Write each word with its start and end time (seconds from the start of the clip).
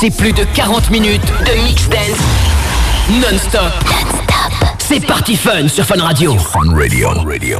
C'est 0.00 0.10
plus 0.10 0.32
de 0.32 0.44
40 0.54 0.90
minutes 0.90 1.22
de 1.22 1.62
mix 1.62 1.88
dance 1.88 2.18
non-stop. 3.20 3.72
C'est 4.78 5.06
parti 5.06 5.36
fun 5.36 5.68
sur 5.68 5.84
Fun 5.84 6.02
Radio. 6.02 6.36
Fun 6.36 6.74
Radio. 6.74 7.10
Radio. 7.10 7.58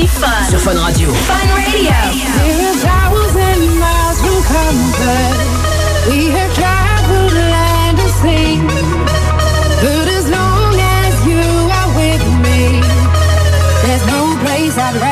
Party 0.00 0.06
Fun. 0.06 0.50
Sur 0.50 0.58
Fun 0.58 0.78
Radio. 0.78 1.12
Fun 1.12 1.48
Radio. 1.54 1.92
A 1.92 2.72
thousand 2.80 3.78
miles 3.78 4.18
from 4.20 4.42
comfort. 4.44 5.36
We 6.08 6.30
have 6.30 6.54
traveled 6.54 7.32
and. 7.52 8.66
But 9.82 10.08
as 10.08 10.28
long 10.30 10.74
as 10.74 11.26
you 11.26 11.42
are 11.78 11.90
with 12.00 12.24
me, 12.44 12.80
there's 13.82 14.06
no 14.06 14.36
place 14.42 14.78
I'd 14.78 14.94
rather 14.96 15.09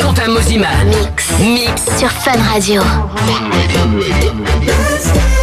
Quentin 0.00 0.28
Mosima. 0.28 0.68
Mix. 0.84 1.26
Mix. 1.40 1.98
Sur 1.98 2.10
Fun 2.10 2.40
Radio. 2.52 2.82
Fun 2.82 3.50
Radio. 3.52 5.41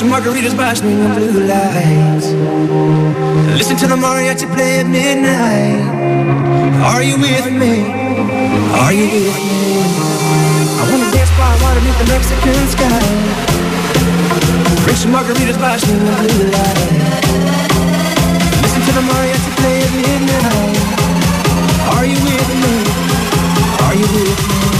Some 0.00 0.08
margaritas 0.08 0.56
by 0.56 0.72
the 0.72 0.80
blue 1.14 1.44
lights. 1.44 2.28
Listen 3.58 3.76
to 3.76 3.86
the 3.86 3.96
mariachi 3.96 4.46
play 4.54 4.80
at 4.80 4.86
midnight. 4.86 5.84
Are 6.82 7.02
you 7.02 7.18
with 7.18 7.52
me? 7.52 7.99
Are 8.80 8.94
you? 8.94 9.04
I 10.80 10.88
wanna 10.90 11.10
dance 11.12 11.30
by 11.36 11.52
water 11.62 11.80
beneath 11.80 11.98
the 12.00 12.06
Mexican 12.08 12.66
sky. 12.74 13.00
Drink 14.84 14.98
some 14.98 15.12
margaritas 15.12 15.58
by 15.60 15.76
the 15.76 15.86
blue 15.86 16.48
lights. 16.48 17.20
Listen 18.62 18.80
to 18.86 18.92
the 18.96 19.04
mariachi 19.04 19.50
play 19.60 19.82
at 19.84 19.92
midnight. 20.00 20.80
Are 21.94 22.06
you 22.06 22.18
with 22.24 22.50
me? 22.62 22.74
Are 23.84 23.94
you 23.94 24.06
with 24.16 24.40
me? 24.48 24.79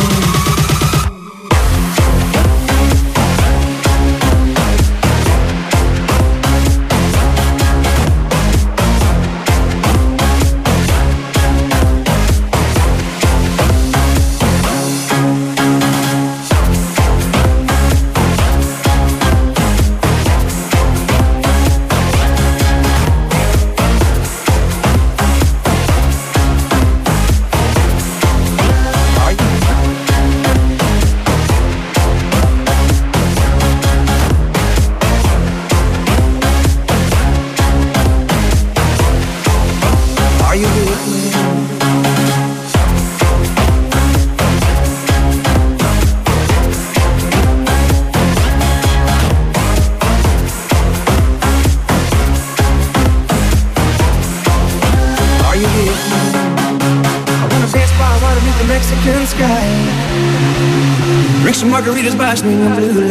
Margaritas 61.81 62.15
by 62.15 62.35
the 62.35 62.91
blue 62.91 63.10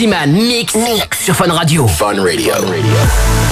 Mosiman, 0.00 0.32
mix, 0.32 0.74
mix 0.76 1.24
sur 1.24 1.36
Fun 1.36 1.52
Radio. 1.52 1.86
Fun 1.86 2.22
Radio. 2.22 2.54
Seems 2.54 3.49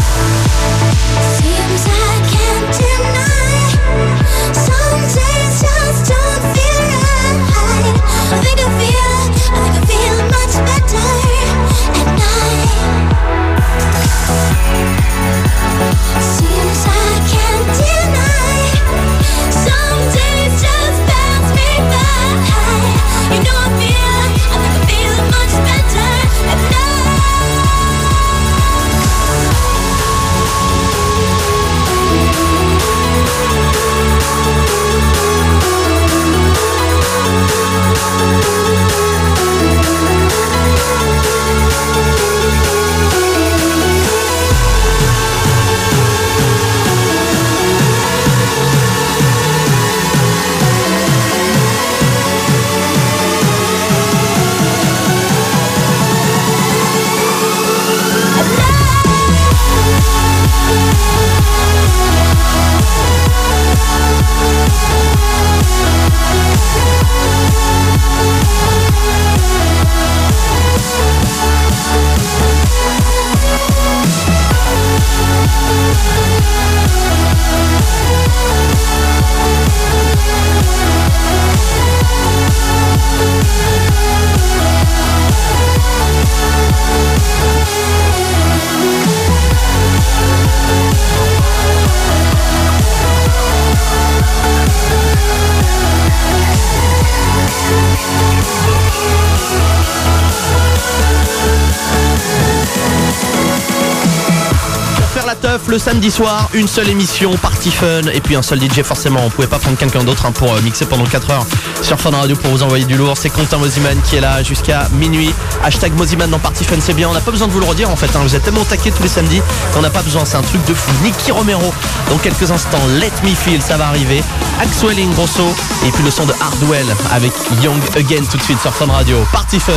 samedi 105.99 106.11
soir, 106.13 106.49
une 106.53 106.69
seule 106.69 106.89
émission, 106.91 107.37
party 107.39 107.73
fun, 107.73 108.03
et 108.13 108.21
puis 108.21 108.37
un 108.37 108.43
seul 108.43 108.61
DJ 108.61 108.83
forcément. 108.85 109.19
On 109.27 109.31
pouvait 109.31 109.49
pas 109.49 109.59
prendre 109.59 109.77
quelqu'un 109.77 110.05
d'autre 110.05 110.27
hein, 110.27 110.31
pour 110.31 110.55
euh, 110.55 110.61
mixer 110.61 110.87
pendant 110.87 111.05
4 111.05 111.31
heures 111.33 111.47
sur 111.83 111.99
Fun 111.99 112.11
Radio 112.13 112.37
pour 112.37 112.53
vous 112.53 112.63
envoyer 112.63 112.85
du 112.85 112.97
lourd. 112.97 113.17
C'est 113.17 113.31
Quentin 113.31 113.59
Mosiman 113.59 114.01
qui 114.03 114.15
est 114.15 114.21
là 114.21 114.45
jusqu'à 114.45 114.87
minuit. 114.93 115.35
Hashtag 115.65 115.93
Mosiman 115.95 116.31
dans 116.31 116.39
Party 116.39 116.63
Fun, 116.63 116.77
c'est 116.79 116.93
bien. 116.93 117.09
On 117.09 117.15
n'a 117.15 117.21
pas 117.21 117.33
besoin 117.33 117.49
de 117.49 117.53
vous 117.53 117.59
le 117.59 117.67
redire 117.67 117.91
en 117.91 117.97
fait. 117.97 118.15
hein. 118.15 118.21
Vous 118.23 118.37
êtes 118.37 118.45
tellement 118.45 118.63
taqués 118.63 118.93
tous 118.93 119.03
les 119.03 119.09
samedis 119.09 119.43
qu'on 119.75 119.81
n'a 119.81 119.91
pas 119.91 120.03
besoin. 120.03 120.25
C'est 120.25 120.37
un 120.37 120.43
truc 120.43 120.65
de 120.67 120.75
fou. 120.75 120.93
Nicky 121.03 121.33
Romero, 121.33 121.75
dans 122.11 122.19
quelques 122.19 122.49
instants, 122.49 122.79
Let 123.01 123.11
Me 123.25 123.35
Feel, 123.35 123.61
ça 123.61 123.77
va 123.77 123.89
arriver. 123.89 124.23
Axwell 124.61 125.01
Ingrosso, 125.01 125.53
et 125.85 125.91
puis 125.91 126.05
le 126.05 126.13
son 126.13 126.27
de 126.27 126.35
Hardwell 126.41 126.87
avec 127.11 127.33
Young 127.61 127.81
Again 127.97 128.23
tout 128.31 128.37
de 128.37 128.43
suite 128.45 128.61
sur 128.61 128.73
Fun 128.73 128.87
Radio. 128.87 129.17
Party 129.33 129.59
Fun. 129.59 129.73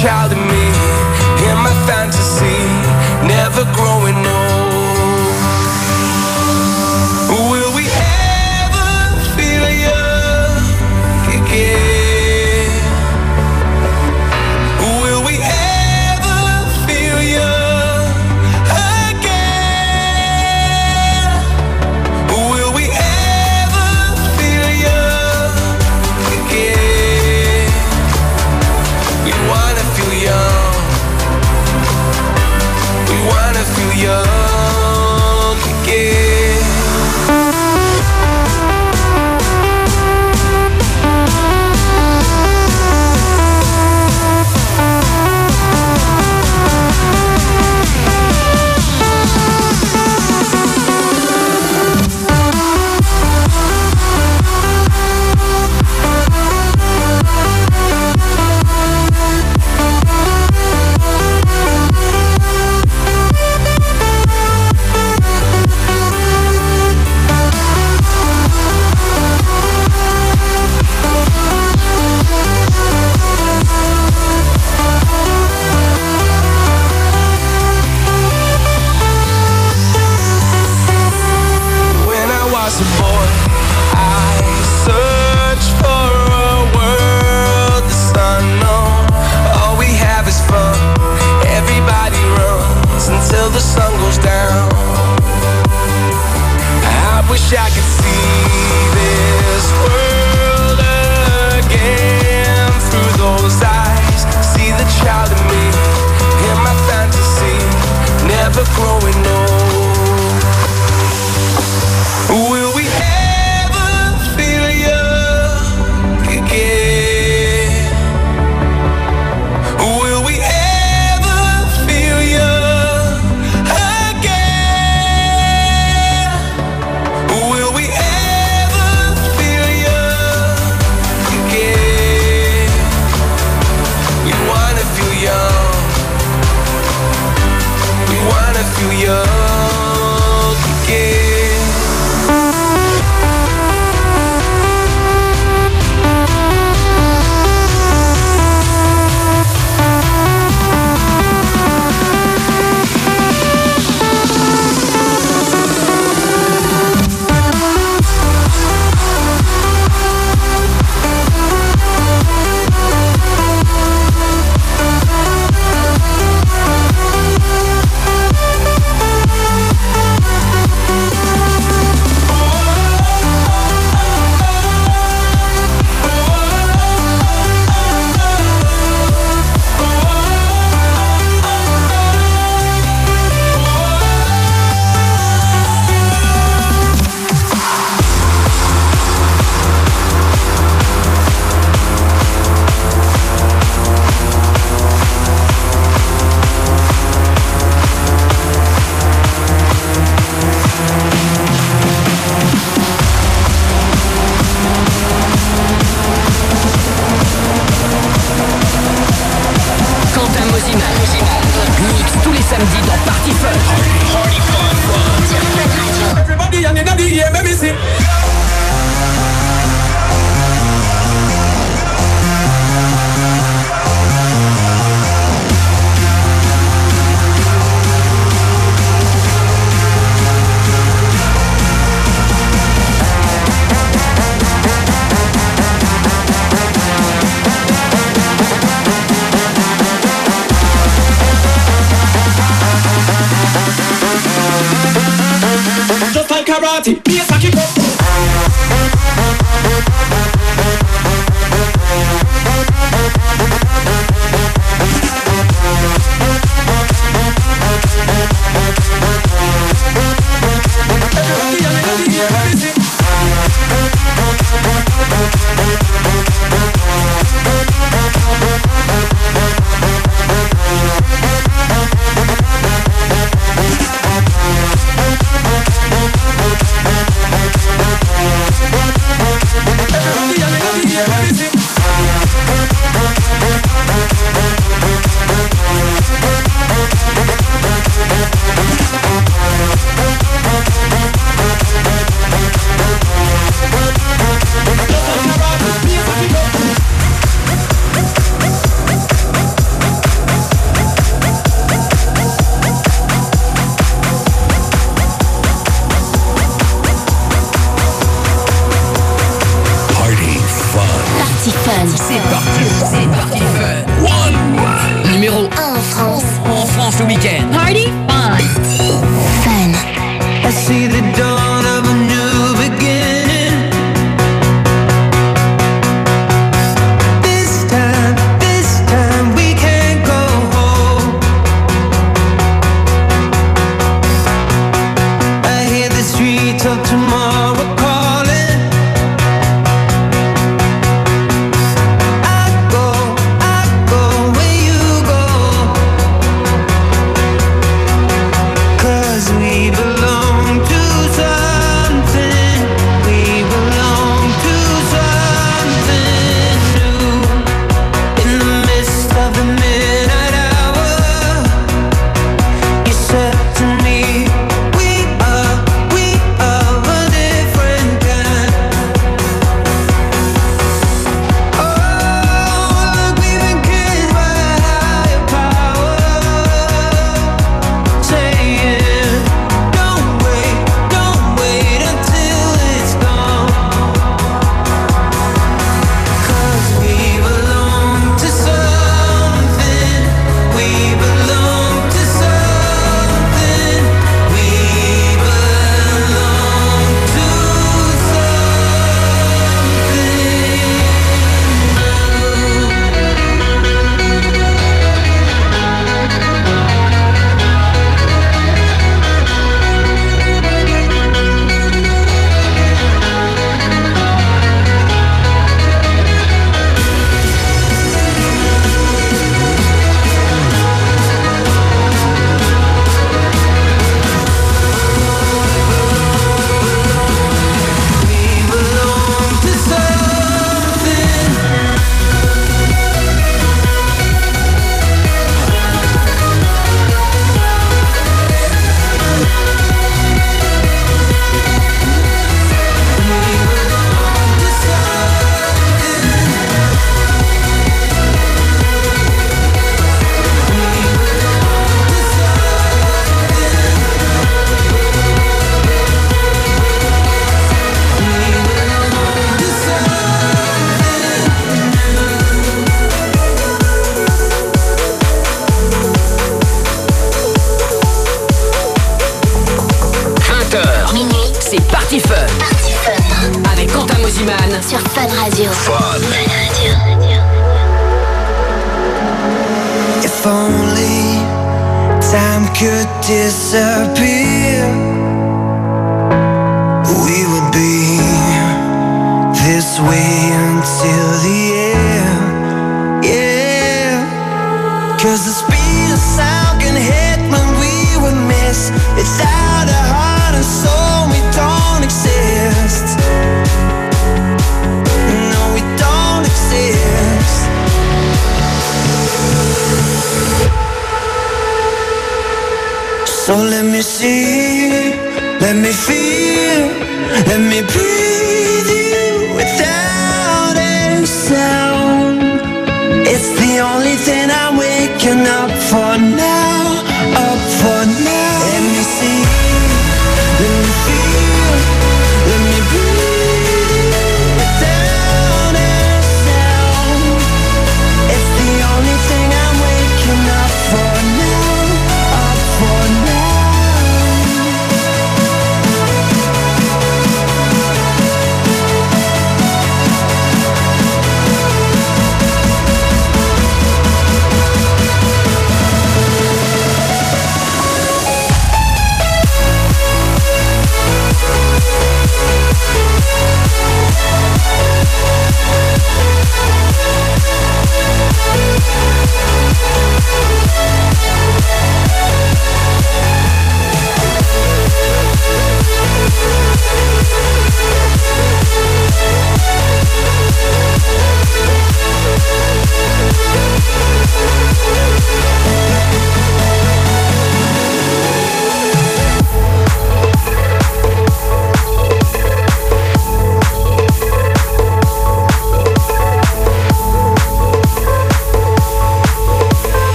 child 0.00 0.32
in 0.32 0.49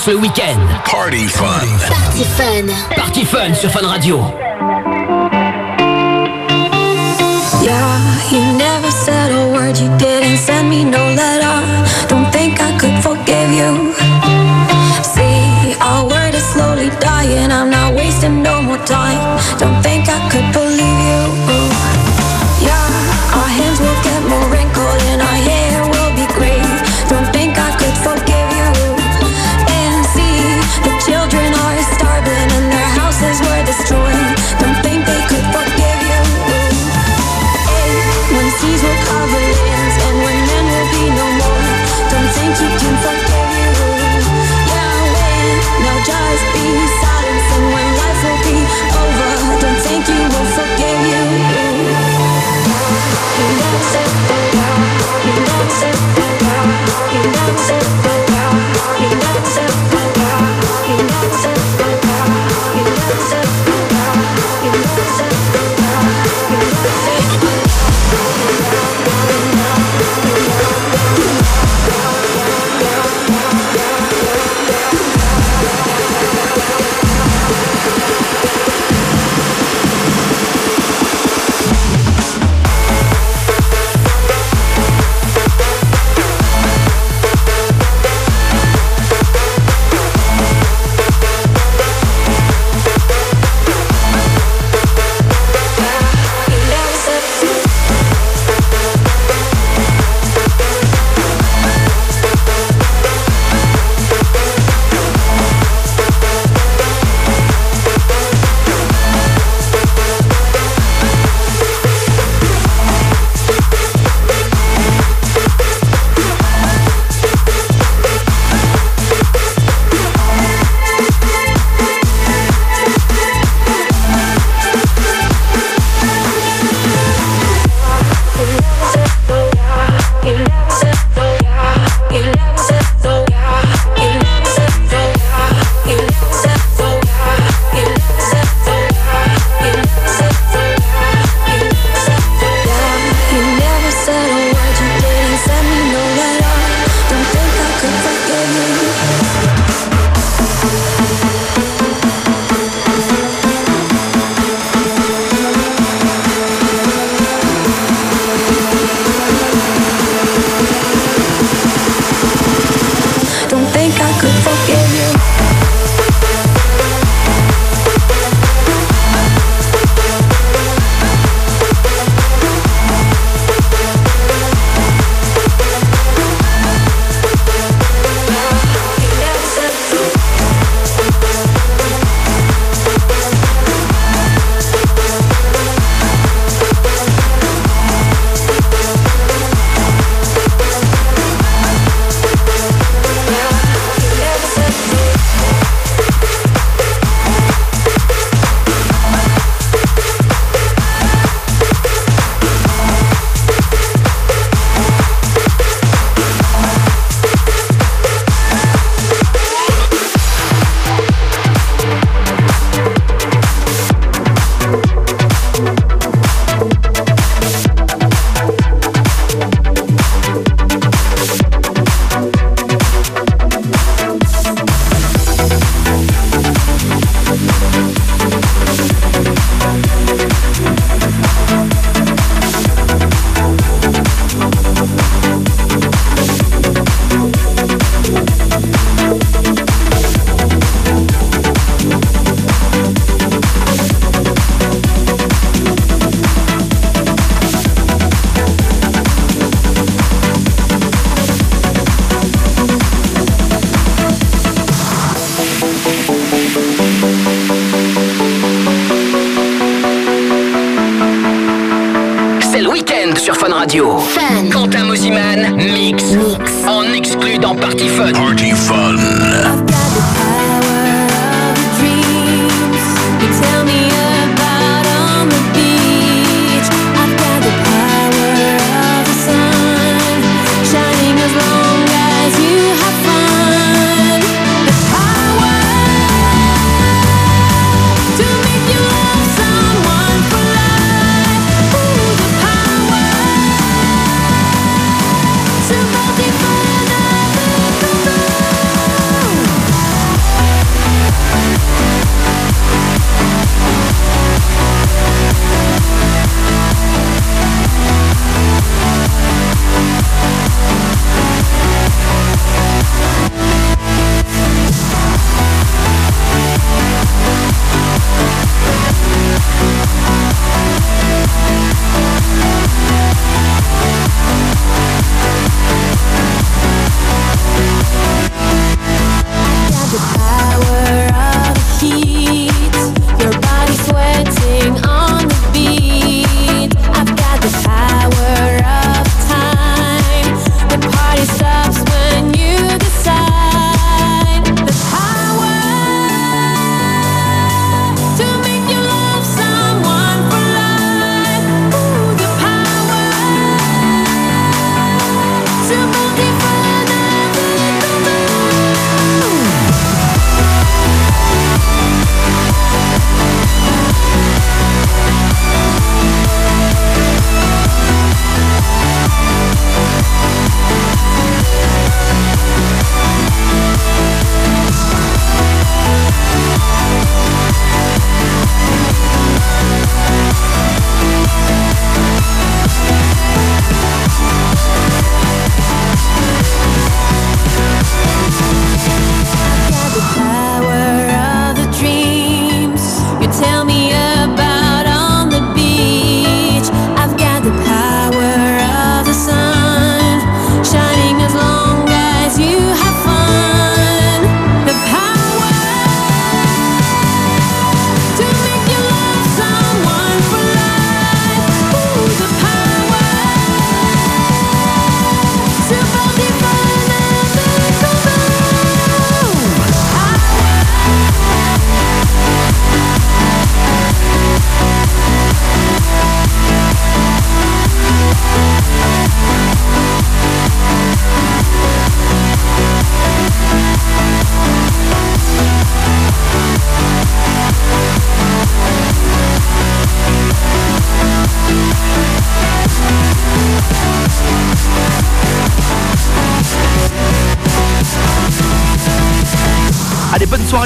ce 0.00 0.12
week-end. 0.12 0.58
Party 0.86 1.28
Fun. 1.28 1.44
Party 1.90 2.24
Fun. 2.24 2.94
Party 2.96 3.24
Fun 3.26 3.52
sur 3.52 3.70
Fun 3.70 3.86
Radio. 3.86 4.39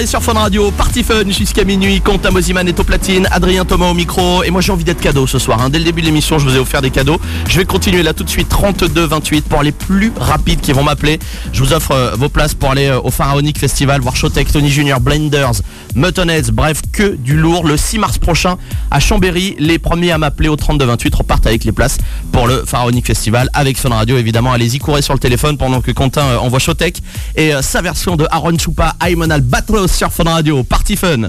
Sur 0.06 0.22
Fun 0.22 0.34
Radio, 0.34 0.70
Party 0.70 1.02
Fun 1.02 1.30
jusqu'à 1.30 1.64
minuit. 1.64 2.00
Quentin 2.00 2.30
Mosiman 2.30 2.66
est 2.68 2.78
au 2.78 2.84
platine, 2.84 3.26
Adrien 3.30 3.64
Thomas 3.64 3.90
au 3.90 3.94
micro. 3.94 4.42
Et 4.42 4.50
moi 4.50 4.60
j'ai 4.60 4.72
envie 4.72 4.84
d'être 4.84 5.00
cadeau 5.00 5.26
ce 5.26 5.38
soir. 5.38 5.60
hein. 5.62 5.70
Dès 5.70 5.78
le 5.78 5.84
début 5.84 6.00
de 6.02 6.06
l'émission, 6.06 6.38
je 6.38 6.44
vous 6.48 6.56
ai 6.56 6.58
offert 6.58 6.82
des 6.82 6.90
cadeaux. 6.90 7.18
Je 7.48 7.58
vais 7.58 7.64
continuer 7.64 8.02
là 8.02 8.12
tout 8.12 8.24
de 8.24 8.28
suite, 8.28 8.50
32-28 8.50 9.42
pour 9.42 9.62
les 9.62 9.72
plus 9.72 10.12
rapides 10.18 10.60
qui 10.60 10.72
vont 10.72 10.82
m'appeler. 10.82 11.18
Je 11.52 11.60
vous 11.62 11.72
offre 11.72 11.92
euh, 11.92 12.14
vos 12.16 12.28
places 12.28 12.54
pour 12.54 12.70
aller 12.70 12.86
euh, 12.88 13.00
au 13.00 13.10
Pharaonic 13.10 13.58
Festival, 13.58 14.00
voir 14.00 14.16
Showtech, 14.16 14.52
Tony 14.52 14.70
Junior, 14.70 15.00
Blenders, 15.00 15.60
Muttonheads, 15.94 16.50
bref, 16.52 16.82
que 16.92 17.14
du 17.16 17.36
lourd. 17.36 17.64
Le 17.66 17.76
6 17.76 17.98
mars 17.98 18.18
prochain 18.18 18.56
à 18.90 19.00
Chambéry, 19.00 19.56
les 19.58 19.78
premiers 19.78 20.12
à 20.12 20.18
m'appeler 20.18 20.48
au 20.48 20.56
32-28 20.56 21.14
repartent 21.16 21.46
avec 21.46 21.64
les 21.64 21.72
places 21.72 21.98
pour 22.32 22.46
le 22.46 22.64
Pharaonic 22.66 23.06
Festival 23.06 23.48
avec 23.54 23.78
Fun 23.78 23.90
Radio 23.90 24.18
évidemment. 24.18 24.52
Allez-y, 24.52 24.78
courez 24.78 25.02
sur 25.02 25.14
le 25.14 25.20
téléphone 25.20 25.56
pendant 25.56 25.80
que 25.80 25.92
Quentin 25.92 26.22
euh, 26.22 26.38
envoie 26.38 26.58
Showtech 26.58 26.98
et 27.36 27.52
sa 27.62 27.80
version 27.80 28.16
de 28.16 28.26
Aaron 28.30 28.58
Chupa, 28.58 28.94
Aymonal 29.04 29.40
Batros 29.40 29.93
sur 29.94 30.10
Fun 30.12 30.24
Radio. 30.24 30.64
Party 30.64 30.96
Fun. 30.96 31.28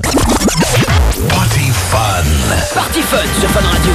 Party 1.29 1.71
fun. 1.91 2.23
Party 2.73 3.01
Fun 3.01 3.17
sur 3.39 3.49
Fun 3.49 3.61
Radio. 3.61 3.91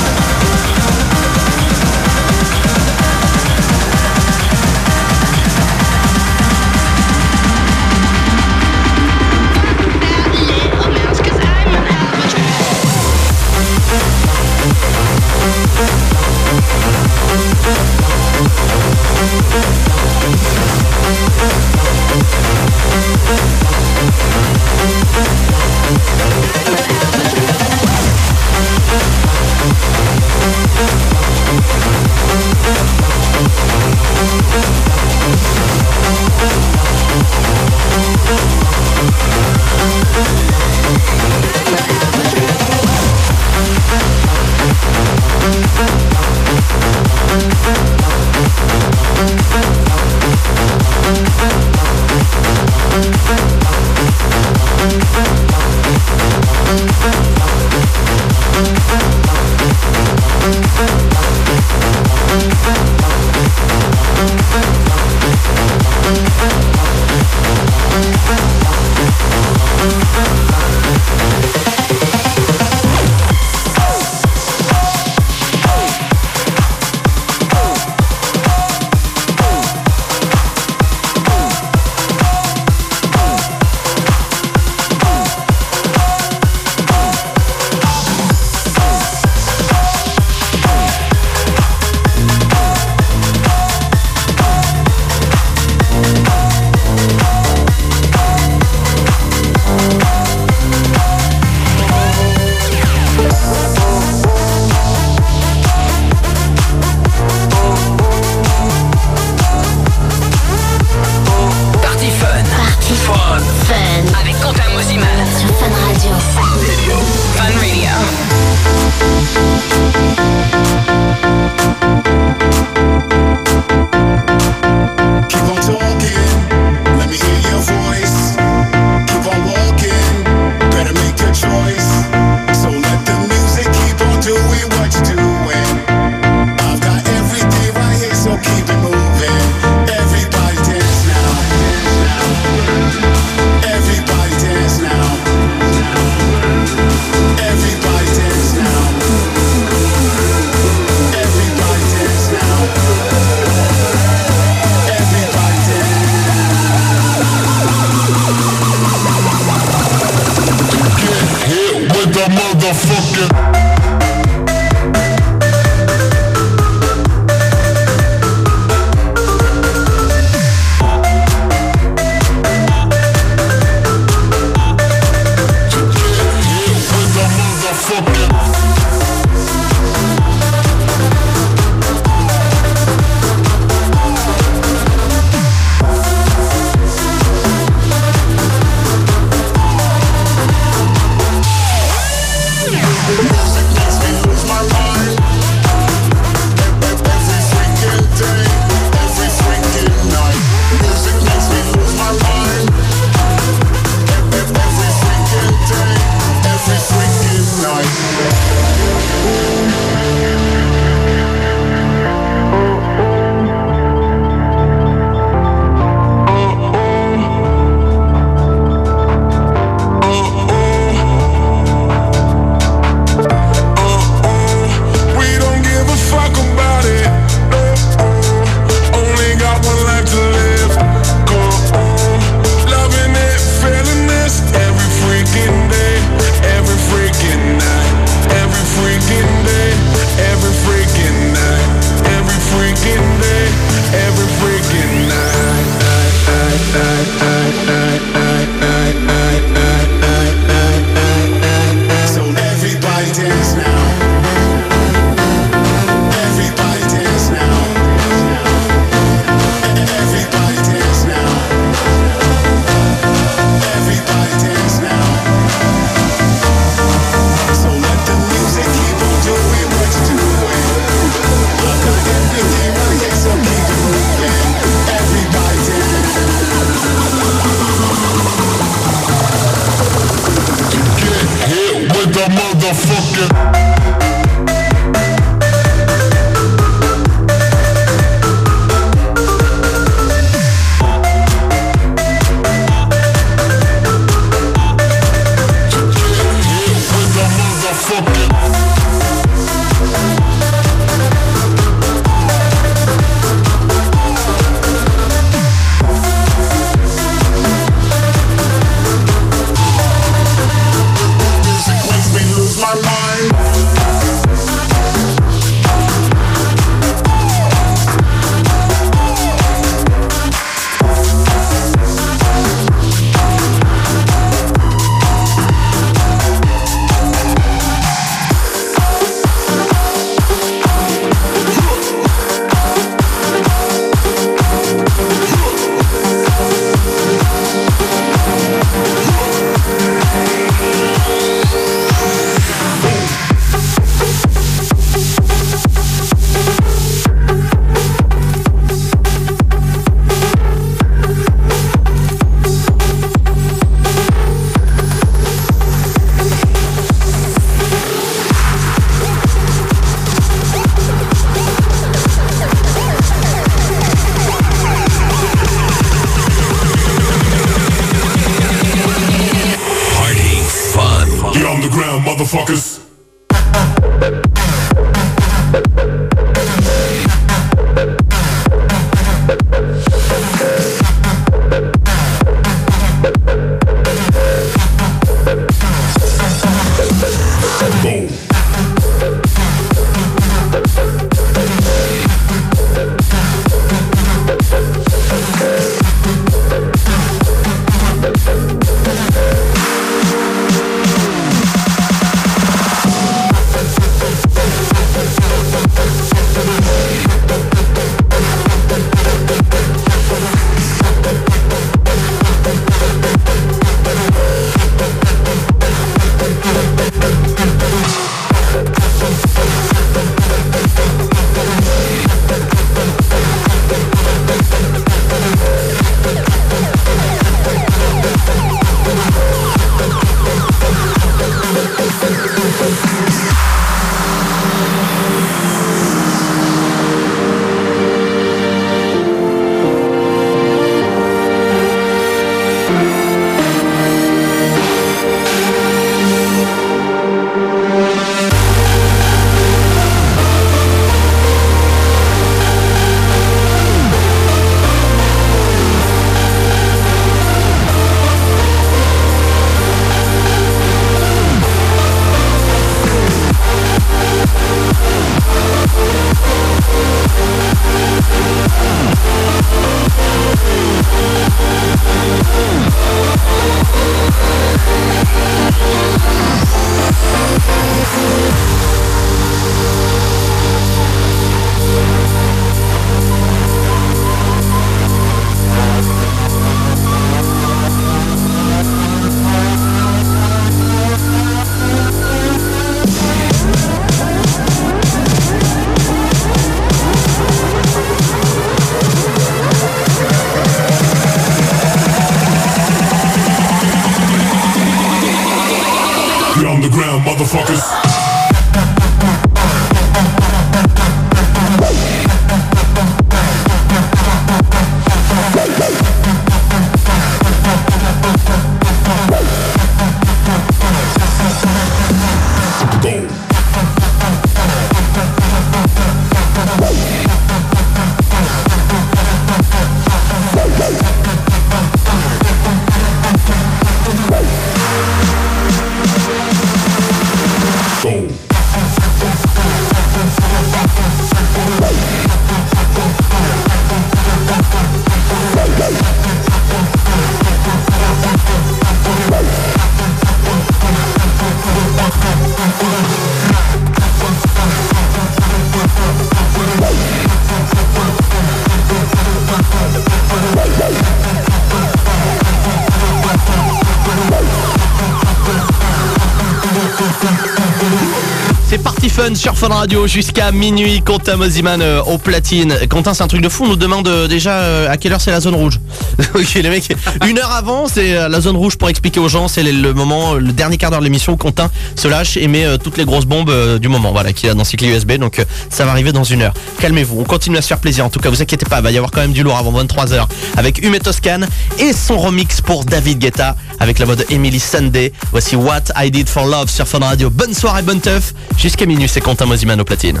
Fun 569.04 569.14
sur 569.14 569.34
Radio 569.50 569.86
jusqu'à 569.86 570.32
minuit. 570.32 570.80
Quentin 570.80 571.16
Mosiman 571.16 571.60
euh, 571.60 571.82
au 571.82 571.98
platine. 571.98 572.56
Quentin, 572.70 572.94
c'est 572.94 573.02
un 573.02 573.06
truc 573.06 573.20
de 573.20 573.28
fou. 573.28 573.44
On 573.44 573.48
nous 573.48 573.56
demande 573.56 573.86
euh, 573.86 574.08
déjà 574.08 574.38
euh, 574.38 574.70
à 574.70 574.78
quelle 574.78 574.94
heure 574.94 575.00
c'est 575.00 575.10
la 575.10 575.20
zone 575.20 575.34
rouge. 575.34 575.60
ok, 576.14 576.34
les 576.34 576.48
mecs, 576.48 576.74
une 577.06 577.18
heure 577.18 577.30
avant, 577.30 577.68
c'est 577.68 578.08
la 578.08 578.20
zone 578.20 578.36
rouge 578.36 578.56
pour 578.56 578.70
expliquer 578.70 579.00
aux 579.00 579.08
gens. 579.08 579.28
C'est 579.28 579.42
le, 579.42 579.74
moment, 579.74 580.14
le 580.14 580.32
dernier 580.32 580.56
quart 580.56 580.70
d'heure 580.70 580.80
de 580.80 580.84
l'émission 580.84 581.16
Quentin 581.18 581.50
se 581.76 581.86
lâche 581.86 582.16
et 582.16 582.28
met 582.28 582.56
toutes 582.58 582.78
les 582.78 582.86
grosses 582.86 583.04
bombes 583.04 583.58
du 583.58 583.68
moment. 583.68 583.92
Voilà, 583.92 584.12
qu'il 584.12 584.30
a 584.30 584.34
dans 584.34 584.44
ses 584.44 584.56
clés 584.56 584.68
USB. 584.68 584.92
Donc 584.92 585.22
ça 585.50 585.66
va 585.66 585.72
arriver 585.72 585.92
dans 585.92 586.04
une 586.04 586.22
heure. 586.22 586.34
Calmez-vous. 586.60 587.00
On 587.00 587.04
continue 587.04 587.36
à 587.36 587.42
se 587.42 587.48
faire 587.48 587.58
plaisir. 587.58 587.84
En 587.84 587.90
tout 587.90 588.00
cas, 588.00 588.08
vous 588.08 588.22
inquiétez 588.22 588.46
pas. 588.46 588.58
Il 588.58 588.62
va 588.62 588.70
y 588.70 588.76
avoir 588.76 588.90
quand 588.90 589.02
même 589.02 589.12
du 589.12 589.22
lourd 589.22 589.36
avant 589.36 589.52
23h 589.52 590.06
avec 590.36 590.64
Hume 590.64 590.78
Toscan 590.78 591.20
et 591.58 591.72
son 591.72 591.98
remix 591.98 592.40
pour 592.40 592.64
David 592.64 593.00
Guetta 593.00 593.36
avec 593.60 593.78
la 593.78 593.84
voix 593.84 593.96
de 593.96 594.06
Emily 594.08 594.40
Sunday. 594.40 594.92
Voici 595.10 595.36
What 595.36 595.64
I 595.76 595.90
Did 595.90 596.08
for 596.08 596.26
Love 596.26 596.48
sur 596.48 596.66
Radio. 596.80 597.10
Bonne 597.10 597.34
soirée, 597.34 597.62
bonne 597.62 597.80
teuf. 597.80 598.14
Jusqu'à 598.36 598.66
minuit, 598.66 598.88
c'est 598.88 599.00
Quentin 599.00 599.26
Mosiman 599.26 599.60
au 599.60 599.64
platine. 599.64 600.00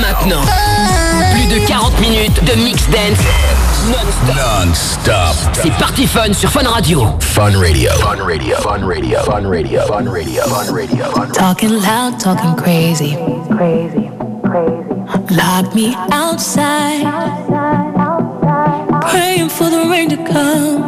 Maintenant, 0.00 0.42
plus 1.32 1.46
de 1.46 1.66
40 1.66 2.00
minutes 2.00 2.44
de 2.44 2.62
mix 2.62 2.88
dance 2.88 3.18
non-stop. 3.90 4.34
Non-stop. 4.34 5.36
C'est 5.52 5.72
parti 5.72 6.06
fun 6.06 6.32
sur 6.32 6.50
Fun 6.50 6.66
Radio. 6.66 7.06
Fun 7.20 7.52
Radio. 7.58 7.90
Fun 7.98 8.24
Radio. 8.24 8.56
Fun 8.56 8.86
Radio. 8.86 9.18
Fun 9.20 9.48
Radio. 9.48 9.80
Fun 9.86 10.08
Radio. 10.10 10.42
Fun 10.46 10.72
Radio. 10.72 11.04
Fun 11.08 11.24
Radio. 11.24 11.32
Talking 11.32 11.82
loud, 11.82 12.18
talking 12.18 12.56
crazy. 12.56 13.16
Crazy, 13.50 14.08
crazy. 14.42 15.34
Lock 15.36 15.74
me 15.74 15.94
outside. 16.10 17.04
Praying 19.10 19.50
for 19.50 19.68
the 19.68 19.86
rain 19.90 20.08
to 20.08 20.16
come. 20.16 20.80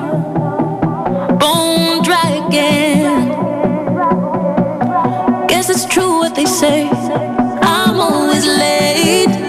Bone 1.39 2.03
dry 2.03 2.47
again. 2.47 3.06
They 6.37 6.45
say. 6.45 6.89
I'm 7.63 7.99
always 7.99 8.45
late. 8.45 9.46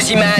Fun. 0.00 0.33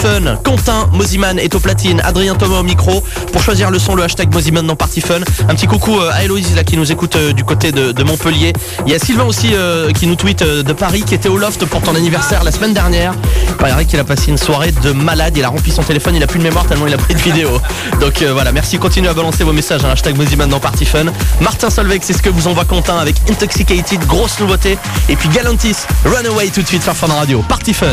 Fun. 0.00 0.36
Quentin 0.44 0.88
Moziman 0.92 1.38
est 1.38 1.54
au 1.54 1.60
platine, 1.60 2.00
Adrien 2.04 2.34
Thomas 2.34 2.60
au 2.60 2.62
micro. 2.62 3.02
Pour 3.32 3.42
choisir 3.42 3.70
le 3.70 3.78
son, 3.78 3.94
le 3.94 4.02
hashtag 4.02 4.32
Moziman 4.32 4.66
dans 4.66 4.76
Party 4.76 5.00
Fun. 5.00 5.20
Un 5.48 5.54
petit 5.54 5.66
coucou 5.66 5.98
euh, 6.00 6.10
à 6.12 6.24
Héloïse 6.24 6.54
là 6.56 6.64
qui 6.64 6.76
nous 6.76 6.90
écoute 6.90 7.16
euh, 7.16 7.32
du 7.32 7.44
côté 7.44 7.70
de, 7.70 7.92
de 7.92 8.02
Montpellier. 8.02 8.52
Il 8.86 8.92
y 8.92 8.94
a 8.94 8.98
Sylvain 8.98 9.24
aussi 9.24 9.50
euh, 9.52 9.90
qui 9.92 10.06
nous 10.06 10.14
tweet 10.16 10.40
euh, 10.42 10.62
de 10.62 10.72
Paris 10.72 11.02
qui 11.06 11.14
était 11.14 11.28
au 11.28 11.36
loft 11.36 11.64
pour 11.66 11.82
ton 11.82 11.94
anniversaire 11.94 12.44
la 12.44 12.50
semaine 12.52 12.72
dernière. 12.72 13.12
Il 13.48 13.54
paraît 13.56 13.84
qu'il 13.84 14.00
a 14.00 14.04
passé 14.04 14.30
une 14.30 14.38
soirée 14.38 14.72
de 14.72 14.92
malade. 14.92 15.36
Il 15.36 15.44
a 15.44 15.48
rempli 15.48 15.70
son 15.70 15.82
téléphone, 15.82 16.16
il 16.16 16.22
a 16.22 16.26
plus 16.26 16.38
de 16.38 16.44
mémoire 16.44 16.64
tellement 16.66 16.86
il 16.86 16.94
a 16.94 16.98
pris 16.98 17.14
de 17.14 17.20
vidéos. 17.20 17.60
Donc 18.00 18.22
voilà, 18.22 18.52
merci. 18.52 18.78
Continuez 18.78 19.08
à 19.08 19.14
balancer 19.14 19.44
vos 19.44 19.52
messages. 19.52 19.84
hein, 19.84 19.90
hashtag 19.92 20.16
Moziman 20.16 20.48
dans 20.48 20.60
Party 20.60 20.86
Fun. 20.86 21.06
Martin 21.40 21.68
Solveig, 21.68 22.00
c'est 22.02 22.14
ce 22.14 22.22
que 22.22 22.30
vous 22.30 22.46
envoie 22.48 22.64
Quentin 22.64 22.96
avec 22.96 23.16
Intoxicated, 23.30 24.00
grosse 24.06 24.40
nouveauté. 24.40 24.78
Et 25.08 25.16
puis 25.16 25.28
Galantis, 25.28 25.76
Runaway 26.04 26.48
tout 26.48 26.62
de 26.62 26.66
suite 26.68 26.82
sur 26.82 26.94
Fun 26.96 27.08
Radio. 27.08 27.44
Party 27.48 27.74
Fun. 27.74 27.86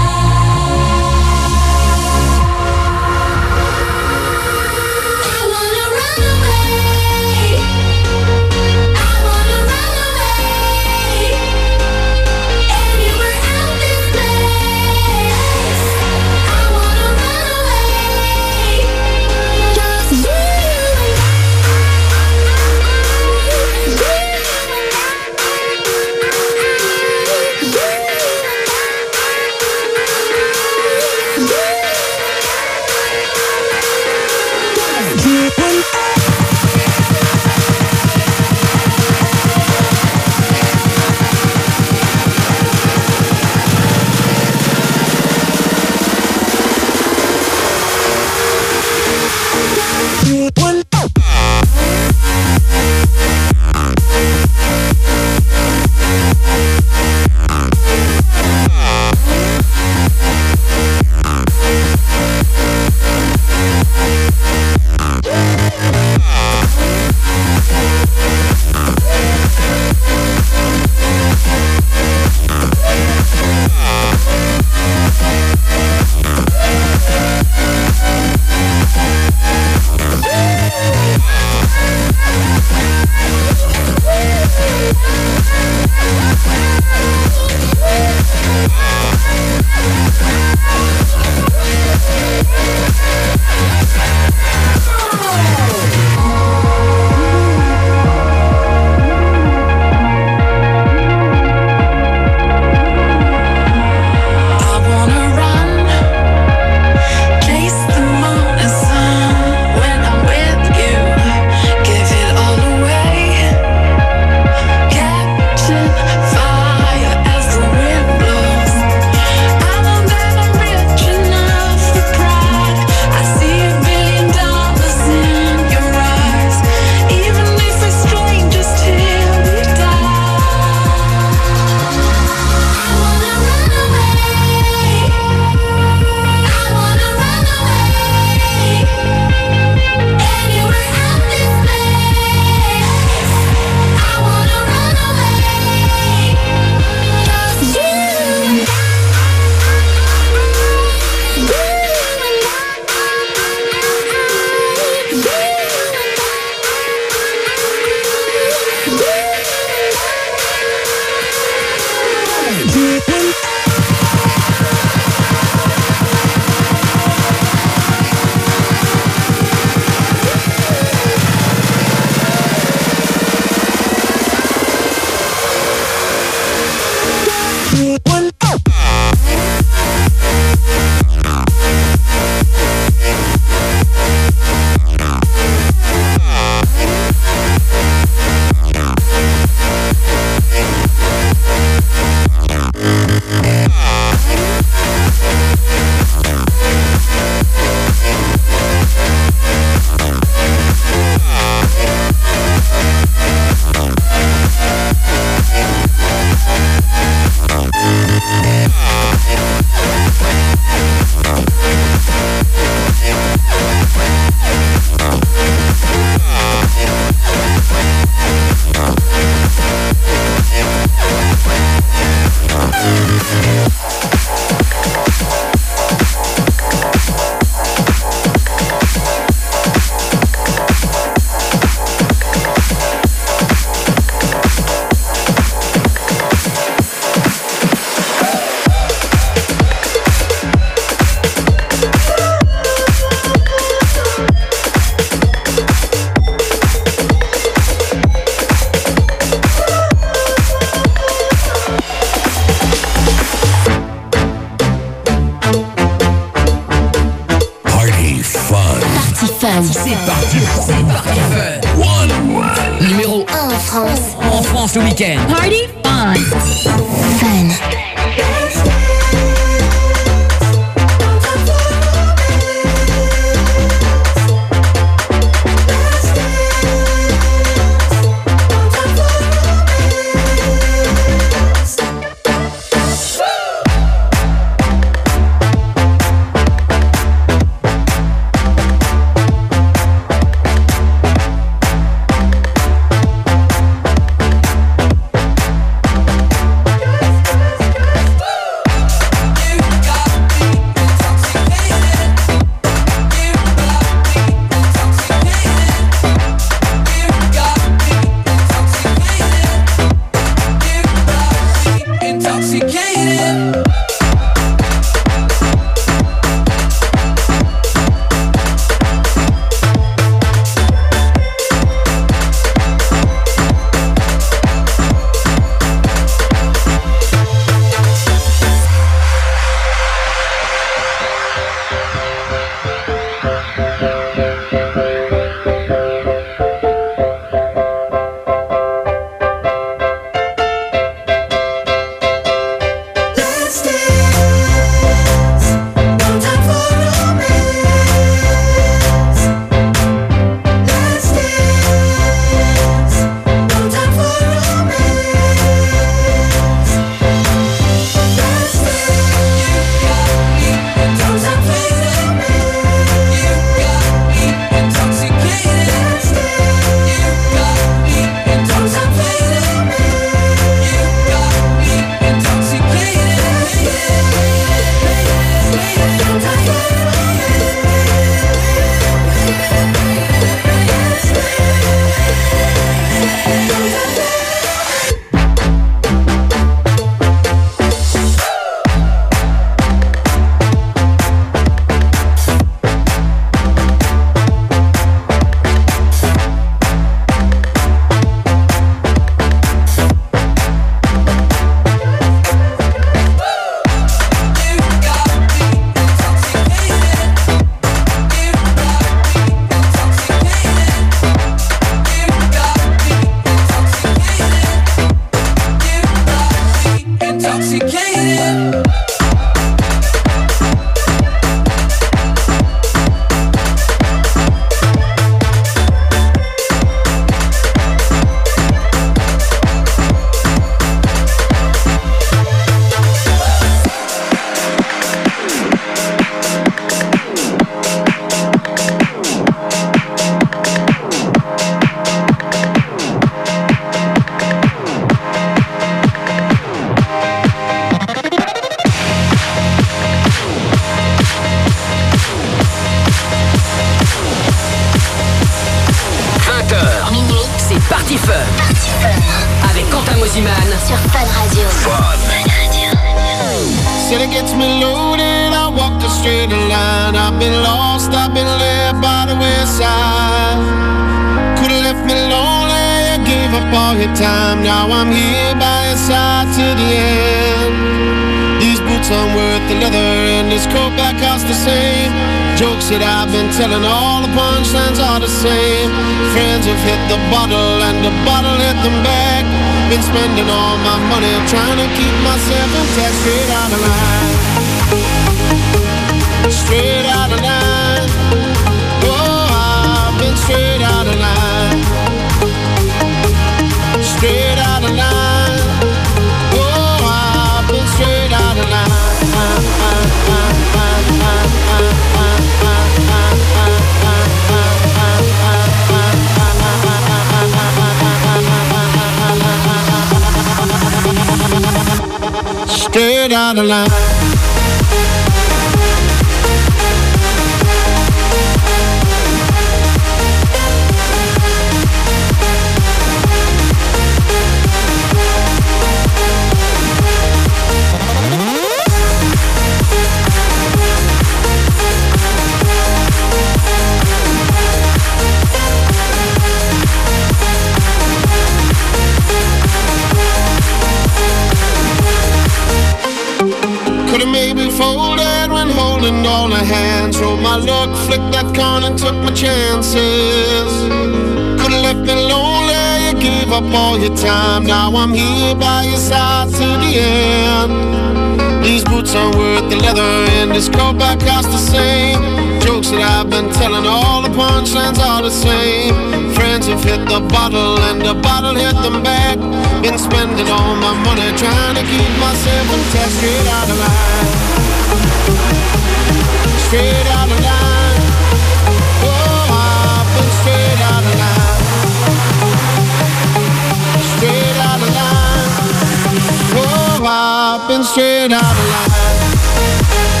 popping 597.51 597.63
straight 597.65 598.13
out 598.13 598.23
of 598.23 598.45
line 598.49 600.00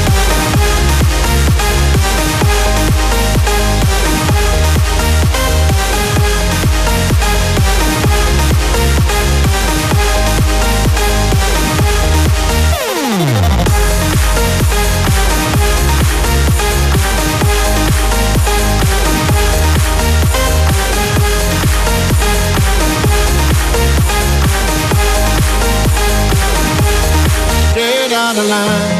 the 28.41 28.47
line. 28.47 28.90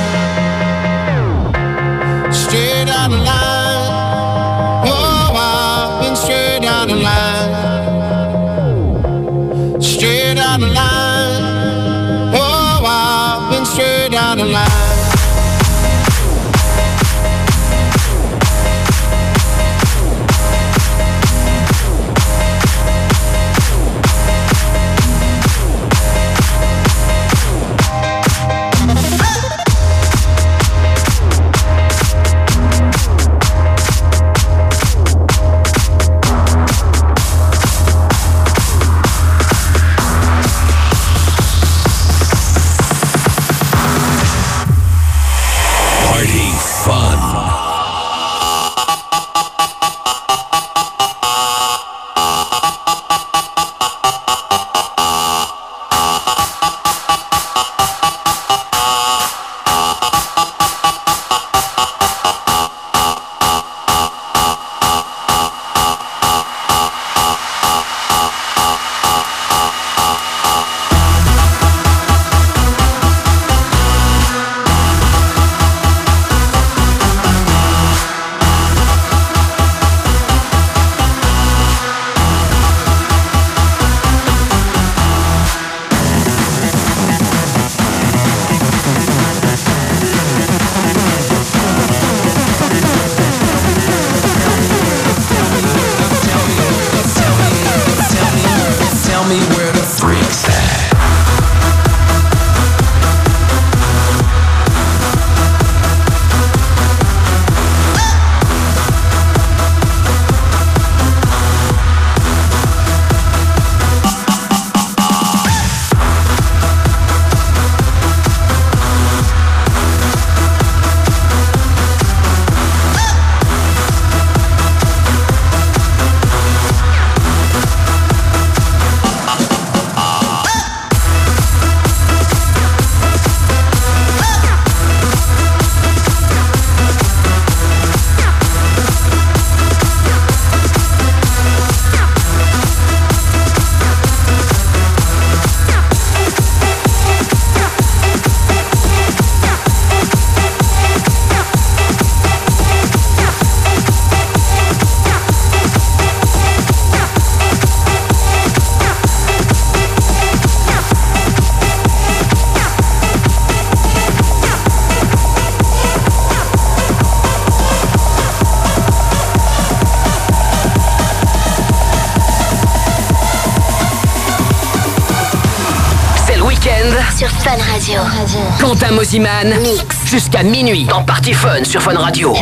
Jusqu'à 180.06 180.44
minuit. 180.44 180.86
En 180.94 181.02
partie 181.02 181.34
fun 181.34 181.64
sur 181.64 181.82
Fun 181.82 181.98
Radio. 181.98 182.36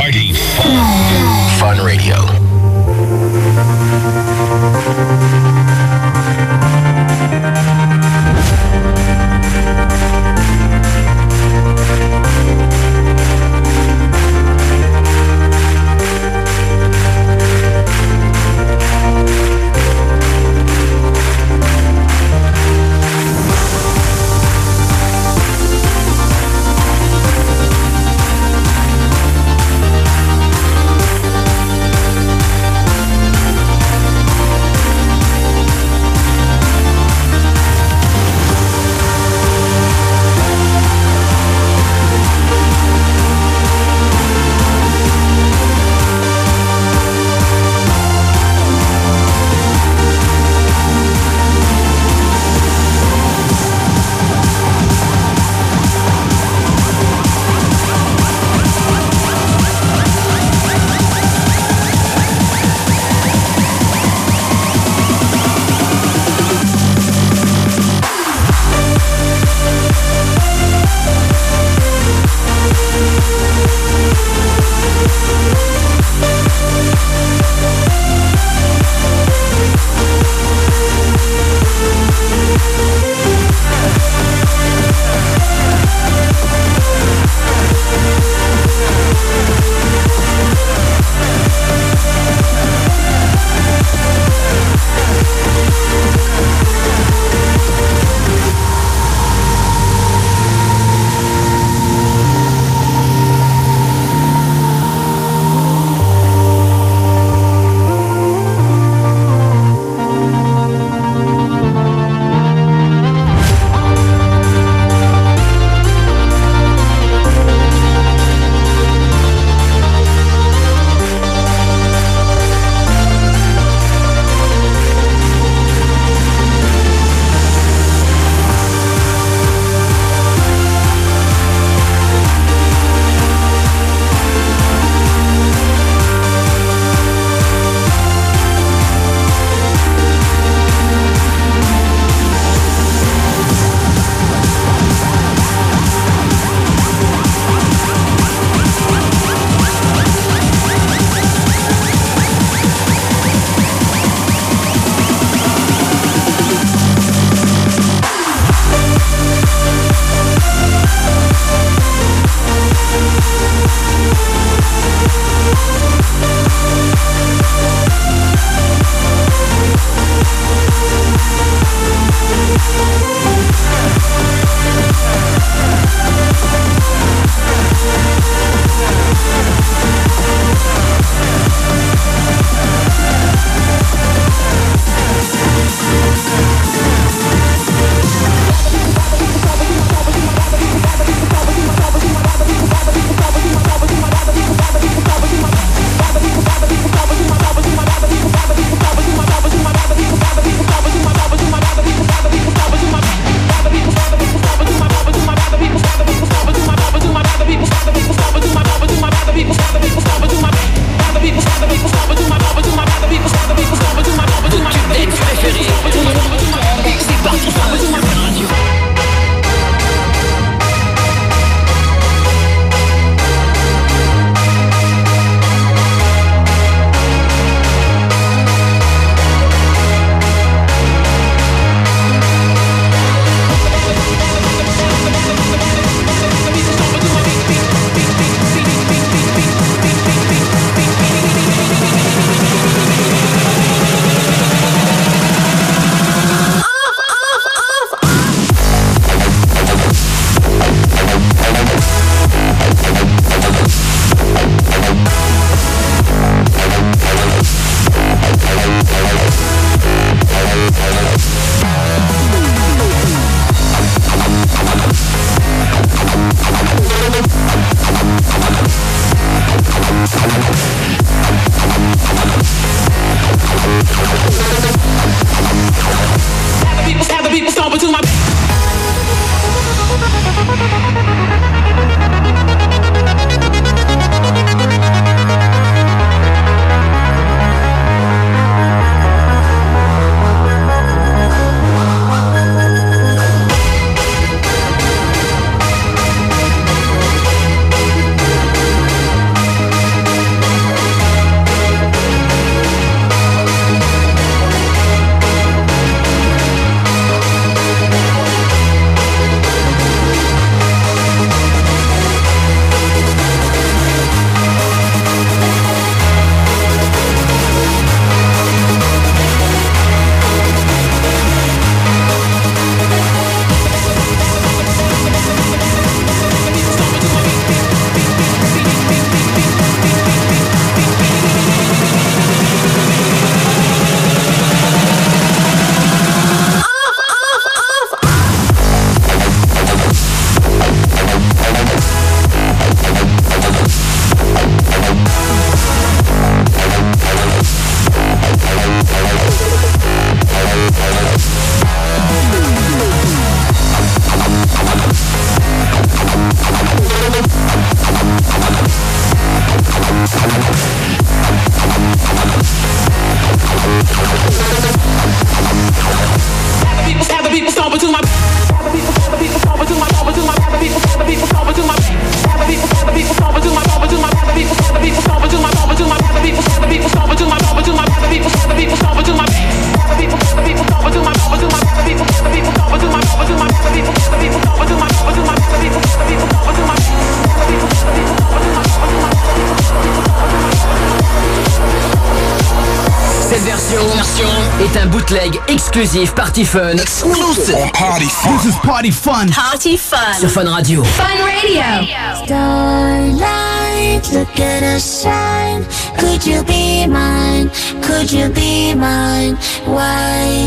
Party 396.39 396.51
Fun. 396.51 396.79
Exclusive. 396.79 397.73
Party 397.73 398.05
fun. 398.05 398.37
This 398.37 398.45
is 398.45 398.55
party 398.59 398.91
fun. 398.91 399.27
Party 399.29 399.75
Fun. 399.75 400.13
Sur 400.13 400.29
Fun 400.29 400.47
Radio. 400.47 400.83
Fun 400.83 401.17
Radio. 401.25 401.83
Starlight, 402.25 404.09
look 404.13 404.39
at 404.39 404.63
us 404.63 405.03
shine. 405.03 405.65
Could 405.97 406.25
you 406.25 406.41
be 406.45 406.87
mine? 406.87 407.49
Could 407.81 408.09
you 408.09 408.29
be 408.29 408.73
mine? 408.73 409.35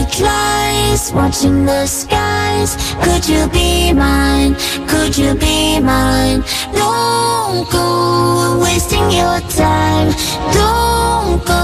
White 0.02 0.20
lies 0.20 1.12
watching 1.12 1.64
the 1.64 1.86
skies. 1.86 2.76
Could 3.04 3.28
you 3.28 3.46
be 3.50 3.92
mine? 3.92 4.56
Could 4.88 5.16
you 5.16 5.34
be 5.36 5.78
mine? 5.78 6.42
Don't 6.74 7.70
go 7.70 8.58
wasting 8.60 9.12
your 9.12 9.38
time. 9.48 10.12
Don't 10.52 11.44
go 11.46 11.62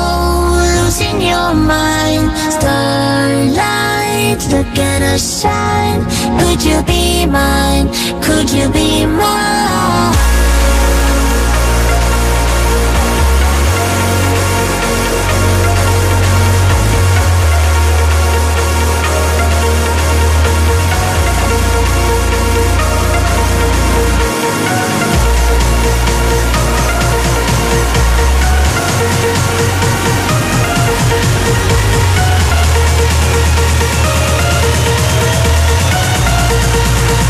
losing 0.78 1.20
your 1.20 1.52
mind. 1.52 2.30
Starlight, 2.52 4.38
look 4.52 4.78
at 4.78 5.02
us 5.02 5.42
shine. 5.42 6.04
Could 6.38 6.62
you 6.62 6.80
be 6.84 7.26
mine? 7.26 7.88
Could 8.22 8.50
you 8.52 8.70
be 8.70 9.04
mine? 9.04 10.37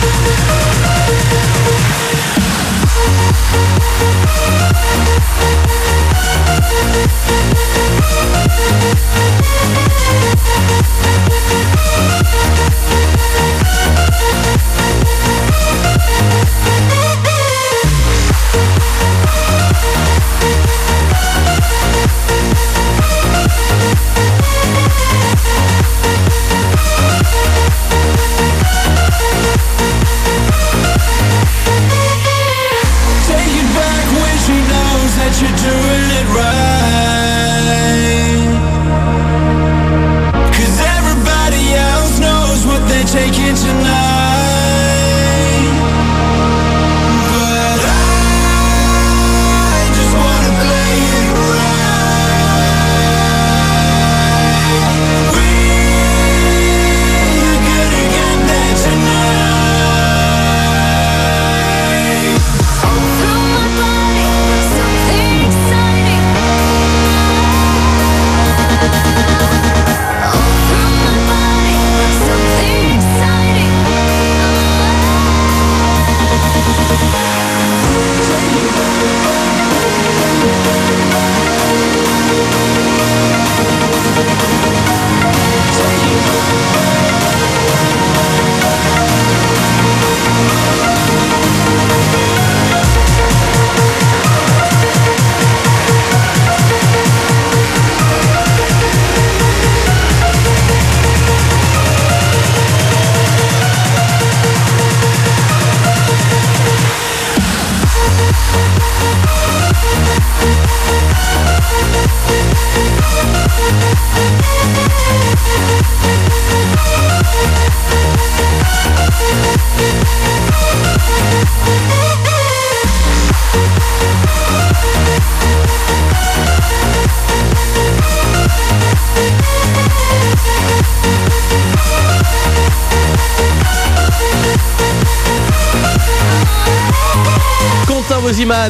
We'll 0.08 0.24
be 0.24 0.30
right 0.30 0.82
back. 0.82 0.88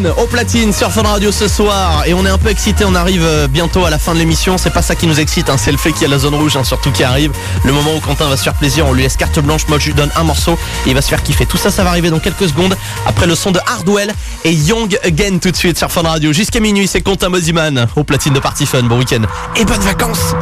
Au 0.06 0.26
platine 0.26 0.72
sur 0.72 0.92
Fun 0.92 1.02
Radio 1.02 1.32
ce 1.32 1.48
soir. 1.48 2.04
Et 2.06 2.14
on 2.14 2.24
est 2.24 2.28
un 2.28 2.38
peu 2.38 2.50
excité, 2.50 2.84
on 2.84 2.94
arrive 2.94 3.24
euh, 3.24 3.48
bientôt 3.48 3.84
à 3.84 3.90
la 3.90 3.98
fin 3.98 4.14
de 4.14 4.18
l'émission, 4.18 4.56
c'est 4.56 4.72
pas 4.72 4.82
ça 4.82 4.94
qui 4.94 5.08
nous 5.08 5.18
excite, 5.18 5.50
hein, 5.50 5.56
c'est 5.58 5.72
le 5.72 5.76
fait 5.76 5.90
qu'il 5.90 6.02
y 6.02 6.04
a 6.04 6.08
la 6.08 6.18
zone 6.18 6.36
rouge 6.36 6.56
hein, 6.56 6.62
surtout 6.62 6.92
qui 6.92 7.02
arrive, 7.02 7.32
le 7.64 7.72
moment 7.72 7.90
où 7.96 7.98
Quentin 7.98 8.28
va 8.28 8.36
se 8.36 8.44
faire 8.44 8.54
plaisir, 8.54 8.86
on 8.86 8.92
lui 8.92 9.02
laisse 9.02 9.16
carte 9.16 9.40
blanche, 9.40 9.66
moi 9.66 9.78
je 9.80 9.86
lui 9.86 9.94
donne 9.94 10.10
un 10.14 10.22
morceau 10.22 10.52
et 10.86 10.90
il 10.90 10.94
va 10.94 11.02
se 11.02 11.08
faire 11.08 11.22
kiffer. 11.22 11.46
Tout 11.46 11.56
ça 11.56 11.72
ça 11.72 11.82
va 11.82 11.90
arriver 11.90 12.10
dans 12.10 12.20
quelques 12.20 12.48
secondes 12.48 12.76
après 13.06 13.26
le 13.26 13.34
son 13.34 13.50
de 13.50 13.58
Hardwell 13.66 14.14
et 14.44 14.52
Young 14.52 14.96
Again 15.02 15.38
tout 15.38 15.50
de 15.50 15.56
suite 15.56 15.78
sur 15.78 15.90
Fun 15.90 16.02
Radio. 16.02 16.32
Jusqu'à 16.32 16.60
minuit, 16.60 16.86
c'est 16.86 17.00
Quentin 17.00 17.30
Woziman 17.30 17.88
au 17.96 18.04
platine 18.04 18.34
de 18.34 18.40
Party 18.40 18.66
Fun, 18.66 18.84
bon 18.84 18.98
week-end. 18.98 19.22
Et 19.56 19.64
bonnes 19.64 19.80
vacances 19.80 20.34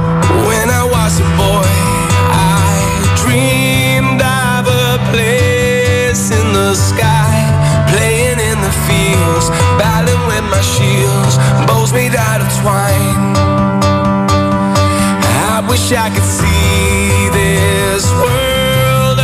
wish 15.89 15.97
I 15.97 16.11
could 16.11 16.25
see 16.25 17.29
this 17.31 18.11
world 18.11 19.19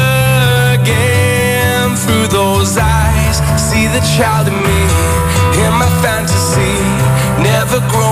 again 0.78 1.96
through 1.96 2.28
those 2.28 2.78
eyes, 2.78 3.38
see 3.58 3.86
the 3.88 4.00
child 4.16 4.46
in 4.46 4.54
me, 4.54 4.82
in 5.64 5.72
my 5.74 5.90
fantasy, 6.02 6.78
never 7.42 7.80
growing 7.90 8.11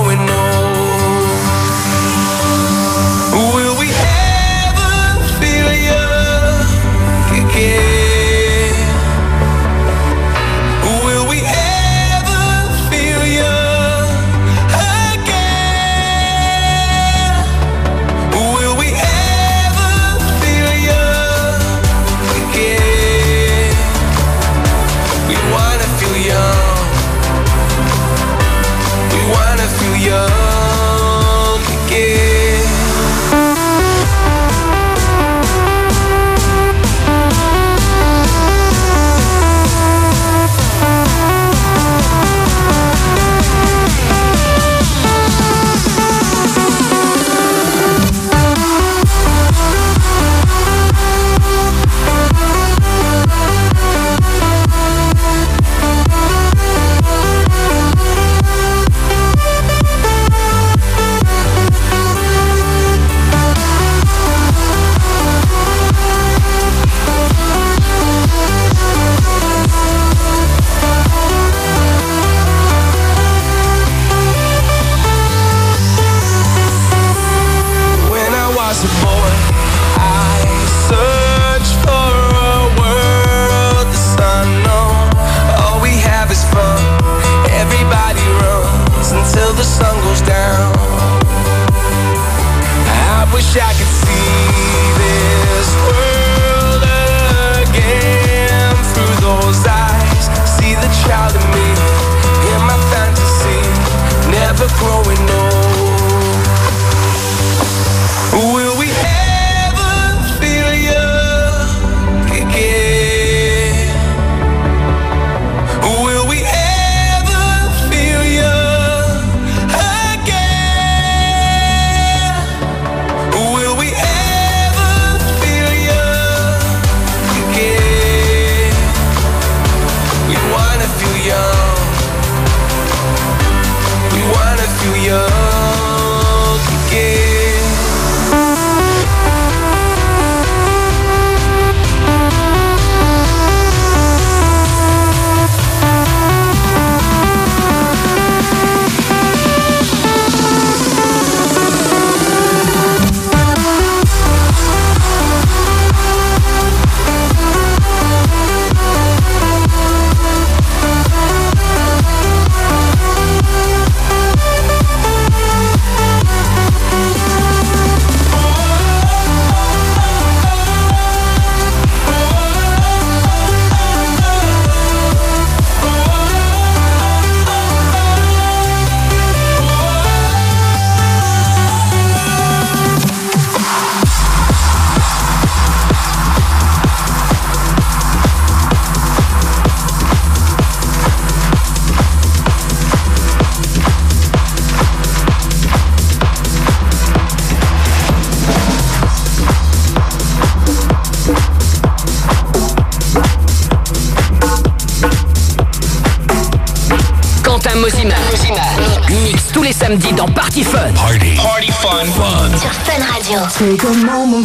Party 210.50 210.64
Fun. 210.64 210.94
Party. 210.96 211.36
Party 211.36 211.70
Fun. 211.70 212.06
Fun. 212.06 212.58
Sur 212.58 212.72
Fun 212.72 213.00
Radio. 213.14 213.38
Take 213.56 213.84
a 213.84 213.92
moment 214.04 214.42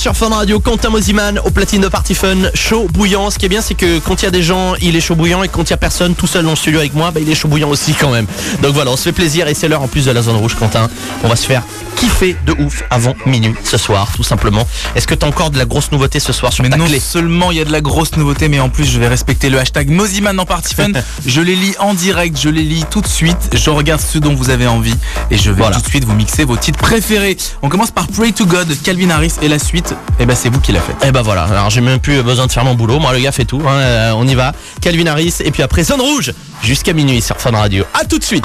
sur 0.00 0.16
Fun 0.16 0.30
Radio, 0.30 0.60
Quentin 0.60 0.88
Mosiman 0.88 1.38
au 1.44 1.50
platine 1.50 1.82
de 1.82 1.88
Party 1.88 2.14
Fun, 2.14 2.50
chaud 2.54 2.88
bouillant. 2.90 3.28
Ce 3.28 3.38
qui 3.38 3.44
est 3.44 3.50
bien, 3.50 3.60
c'est 3.60 3.74
que 3.74 3.98
quand 3.98 4.22
il 4.22 4.24
y 4.24 4.28
a 4.28 4.30
des 4.30 4.42
gens, 4.42 4.74
il 4.80 4.96
est 4.96 5.00
chaud 5.00 5.14
bouillant 5.14 5.42
et 5.42 5.48
quand 5.48 5.64
il 5.64 5.70
y 5.70 5.72
a 5.74 5.76
personne 5.76 6.14
tout 6.14 6.26
seul 6.26 6.44
dans 6.44 6.50
le 6.50 6.56
studio 6.56 6.78
avec 6.78 6.94
moi, 6.94 7.10
bah, 7.10 7.20
il 7.20 7.28
est 7.28 7.34
chaud 7.34 7.48
bouillant 7.48 7.68
aussi 7.68 7.92
quand 7.92 8.10
même. 8.10 8.26
Donc 8.62 8.72
voilà, 8.72 8.92
on 8.92 8.96
se 8.96 9.02
fait 9.02 9.12
plaisir 9.12 9.46
et 9.46 9.52
c'est 9.52 9.68
l'heure 9.68 9.82
en 9.82 9.88
plus 9.88 10.06
de 10.06 10.10
la 10.10 10.22
zone 10.22 10.36
rouge, 10.36 10.54
Quentin. 10.54 10.88
On 11.22 11.28
va 11.28 11.36
se 11.36 11.44
faire 11.44 11.62
kiffer 12.00 12.34
de 12.46 12.52
ouf 12.52 12.82
avant 12.88 13.14
minuit 13.26 13.54
ce 13.62 13.76
soir, 13.76 14.08
tout 14.16 14.22
simplement. 14.22 14.66
Est-ce 14.96 15.06
que 15.06 15.14
t'as 15.14 15.26
encore 15.26 15.50
de 15.50 15.58
la 15.58 15.66
grosse 15.66 15.92
nouveauté 15.92 16.18
ce 16.18 16.32
soir 16.32 16.50
sur 16.52 16.64
Mais 16.64 16.70
ta 16.70 16.76
non 16.78 16.86
clé 16.86 16.98
seulement 16.98 17.50
il 17.50 17.58
y 17.58 17.60
a 17.60 17.64
de 17.66 17.72
la 17.72 17.82
grosse 17.82 18.16
nouveauté, 18.16 18.48
mais 18.48 18.58
en 18.58 18.70
plus 18.70 18.86
je 18.86 18.98
vais 18.98 19.06
respecter 19.08 19.50
le 19.50 19.58
hashtag 19.58 19.90
Moziman 19.90 20.34
dans 20.34 20.46
Party 20.46 20.74
Fun. 20.74 20.92
je 21.26 21.40
les 21.42 21.54
lis 21.54 21.74
en 21.78 21.92
direct, 21.92 22.38
je 22.40 22.48
les 22.48 22.62
lis 22.62 22.84
tout 22.90 23.02
de 23.02 23.06
suite. 23.06 23.36
Je 23.52 23.68
regarde 23.68 24.00
ce 24.00 24.18
dont 24.18 24.34
vous 24.34 24.48
avez 24.48 24.66
envie 24.66 24.94
et 25.30 25.36
je 25.36 25.50
vais 25.50 25.58
Voilà. 25.60 25.76
tout 25.76 25.82
de 25.82 25.88
suite 25.88 26.04
vous 26.04 26.14
mixer 26.14 26.44
vos 26.44 26.56
titres 26.56 26.78
préférés. 26.78 27.36
On 27.60 27.68
commence 27.68 27.90
par 27.90 28.06
Pray 28.08 28.32
to 28.32 28.46
God, 28.46 28.68
Calvin 28.82 29.10
Harris 29.10 29.34
et 29.42 29.48
la 29.48 29.58
suite. 29.58 29.94
Et 30.18 30.24
ben 30.24 30.34
c'est 30.34 30.48
vous 30.48 30.60
qui 30.60 30.72
la 30.72 30.80
faites. 30.80 31.04
Et 31.04 31.12
bah 31.12 31.22
voilà, 31.22 31.44
alors 31.44 31.68
j'ai 31.68 31.82
même 31.82 32.00
plus 32.00 32.22
besoin 32.22 32.46
de 32.46 32.52
faire 32.52 32.64
mon 32.64 32.74
boulot, 32.74 32.98
moi 32.98 33.12
le 33.12 33.20
gars 33.20 33.32
fait 33.32 33.44
tout, 33.44 33.60
hein, 33.66 33.72
euh, 33.72 34.12
on 34.16 34.26
y 34.26 34.34
va. 34.34 34.52
Calvin 34.80 35.06
Harris 35.06 35.34
et 35.44 35.50
puis 35.50 35.62
après 35.62 35.84
Zone 35.84 36.00
Rouge 36.00 36.32
jusqu'à 36.62 36.92
minuit 36.94 37.20
sur 37.20 37.36
Fun 37.38 37.50
Radio. 37.52 37.84
À 37.92 38.04
tout 38.04 38.18
de 38.18 38.24
suite. 38.24 38.44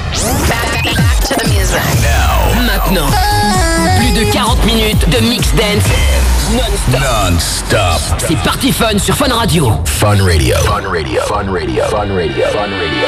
Maintenant, 2.65 3.07
plus 3.07 3.34
de 4.15 4.23
40 4.31 4.65
minutes 4.65 5.09
de 5.09 5.19
mix 5.27 5.53
dance 5.55 5.83
non-stop. 6.53 7.01
Non-stop. 7.01 8.21
C'est 8.25 8.37
Party 8.37 8.71
Fun 8.71 8.97
sur 8.97 9.13
Fun 9.13 9.33
Radio. 9.33 9.71
Fun 9.83 10.23
Radio. 10.23 10.55
Fun 10.59 10.89
Radio. 10.89 11.21
Fun 11.27 11.51
Radio. 11.51 11.83
Fun 11.89 12.15
Radio. 12.15 12.15
Fun 12.15 12.15
Radio. 12.15 12.45
Fun 12.53 12.69
Radio. 12.69 13.07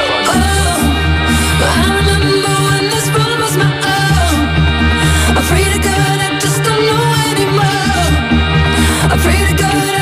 I 1.60 1.72
remember 1.98 2.52
when 2.68 2.90
this 2.90 3.08
world 3.08 3.40
was 3.40 3.56
my 3.56 3.72
own. 3.72 4.48
I 5.34 5.42
pray 5.48 5.64
to 5.72 5.78
God 5.78 6.18
I 6.20 6.38
just 6.38 6.62
don't 6.62 6.84
know 6.84 7.04
anymore. 7.32 8.04
I 9.10 9.16
pray 9.22 9.46
to 9.48 9.54
God 9.62 9.97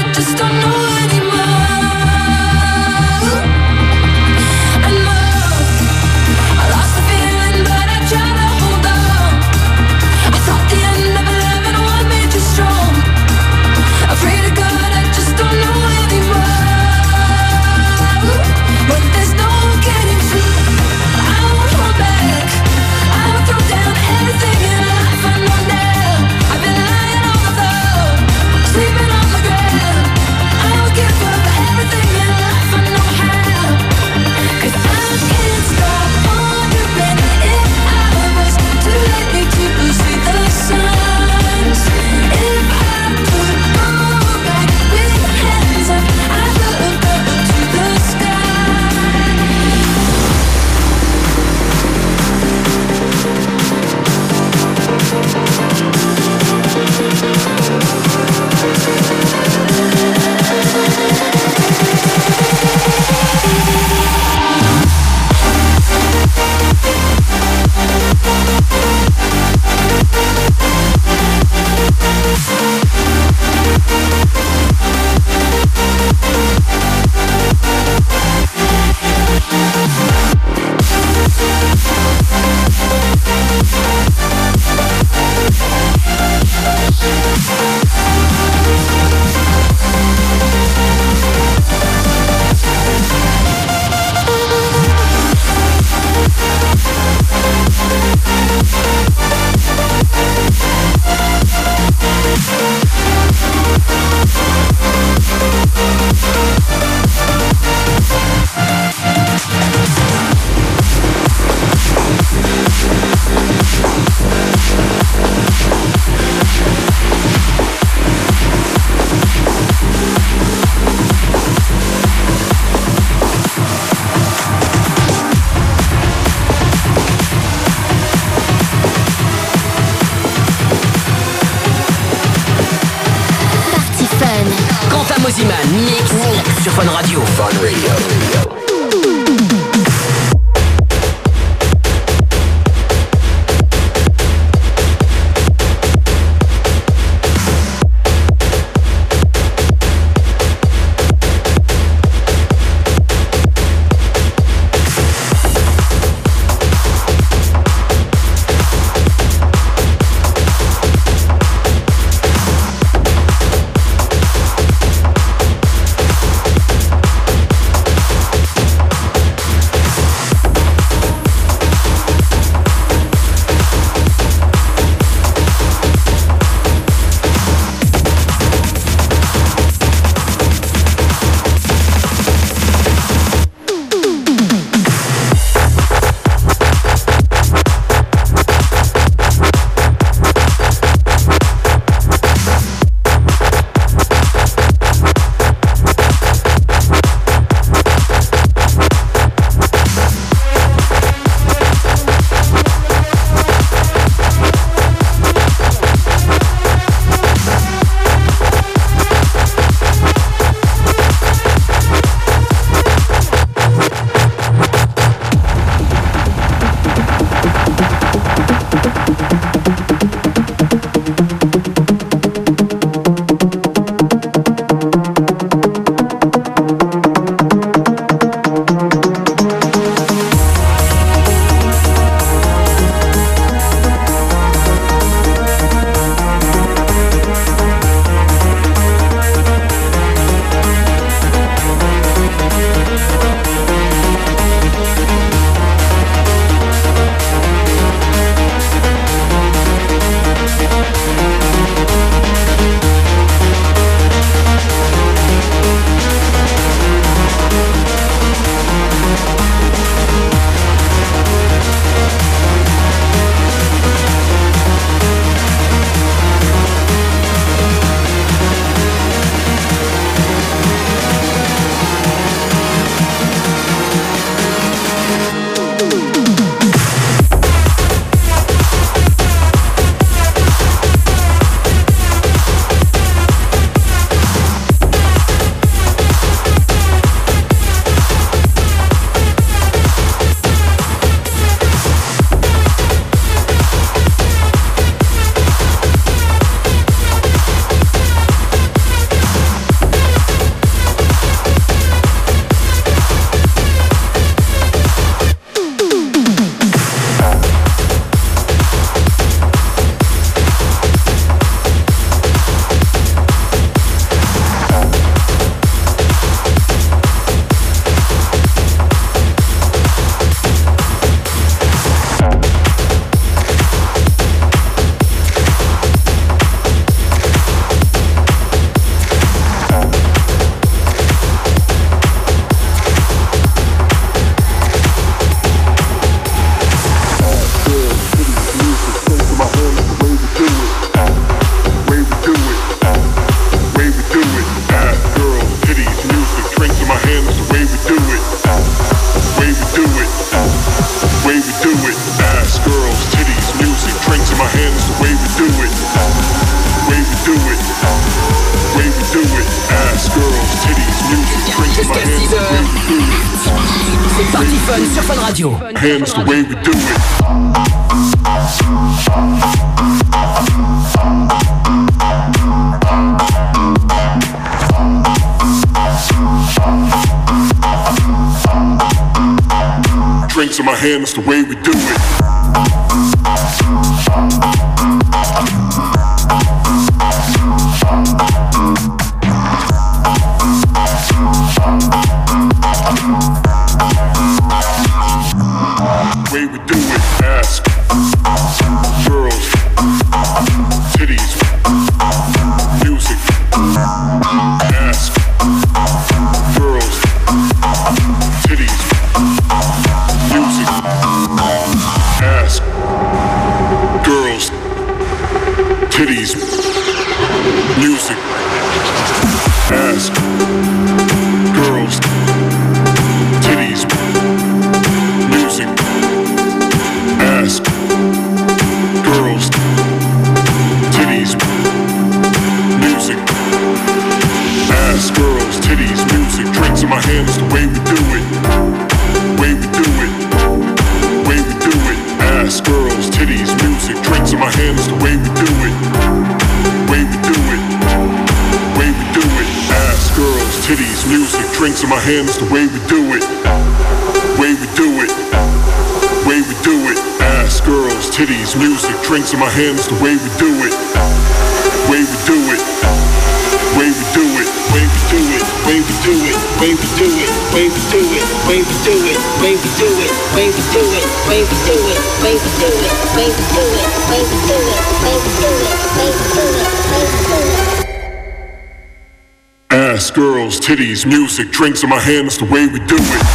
music, 481.38 481.52
drinks 481.52 481.82
in 481.82 481.90
my 481.90 481.98
hand, 481.98 482.26
that's 482.26 482.38
the 482.38 482.44
way 482.46 482.66
we 482.66 482.78
do 482.86 482.96
it. 482.98 483.26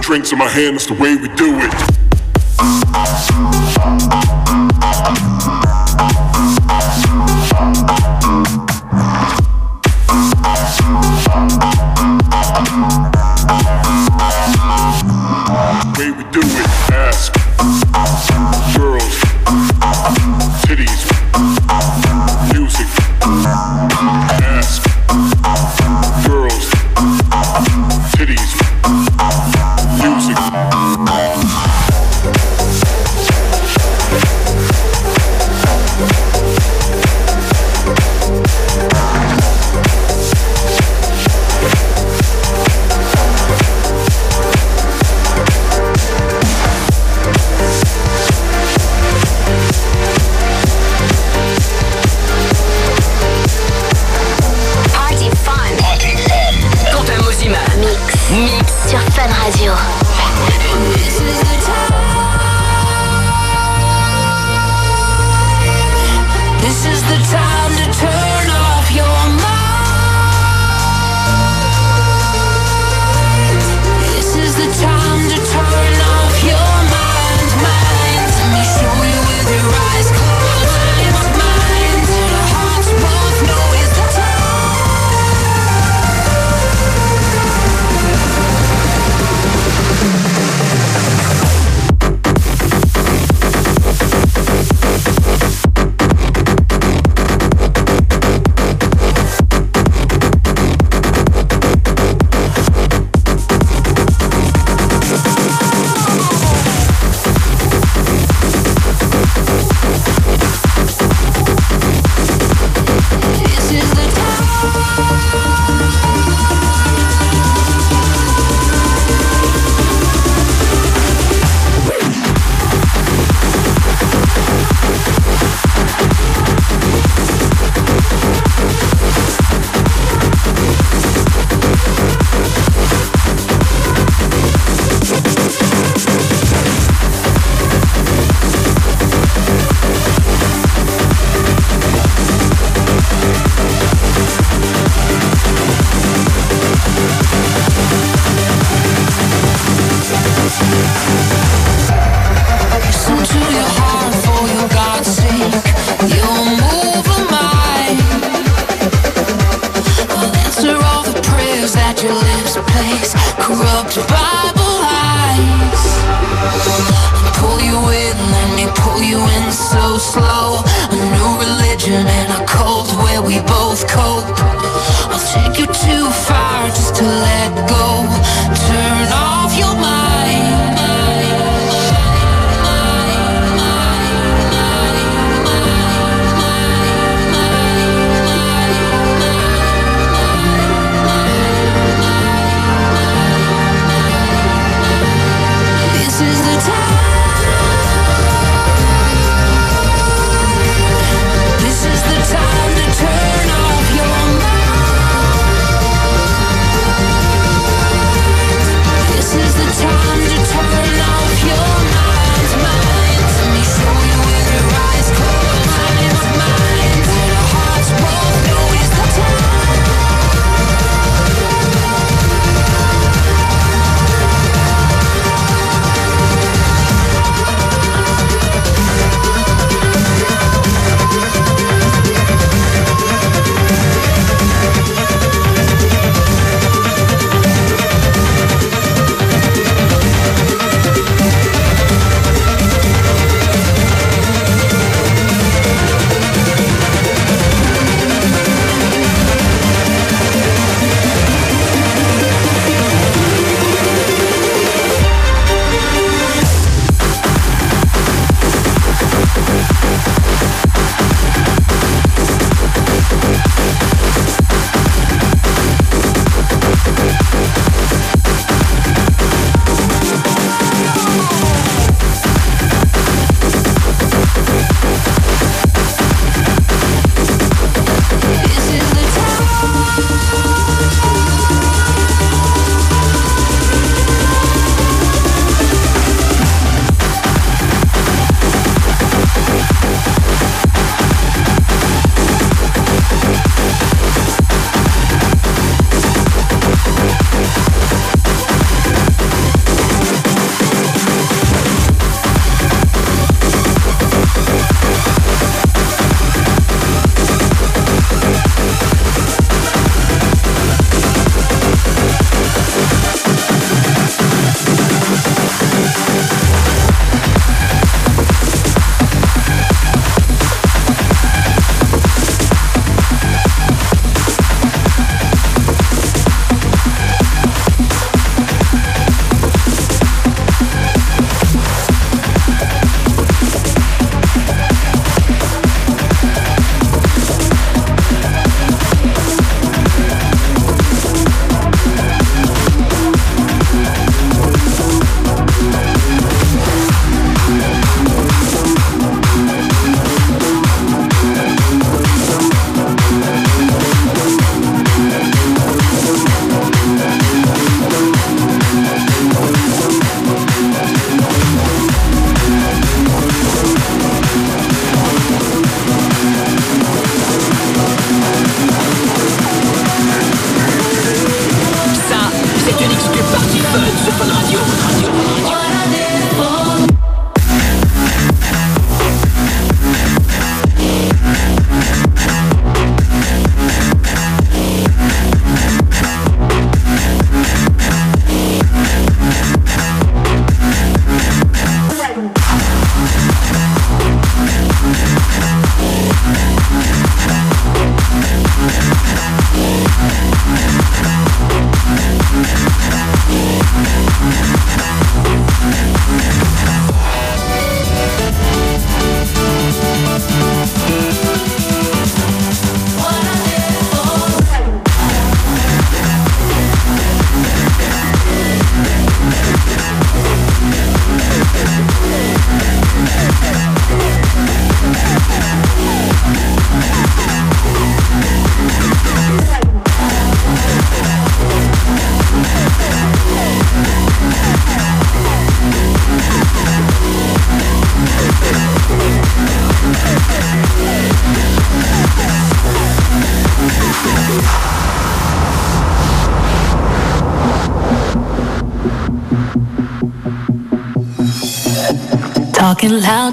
drinks 0.00 0.32
in 0.32 0.38
my 0.38 0.48
hand, 0.48 0.74
that's 0.74 0.86
the 0.86 0.94
way 0.94 1.14
we 1.14 1.28
do 1.36 1.49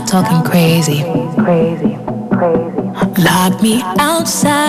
Talking 0.07 0.41
crazy. 0.49 1.03
Crazy, 1.43 1.97
crazy. 2.31 3.21
Lock 3.21 3.61
me 3.61 3.81
outside. 3.99 4.66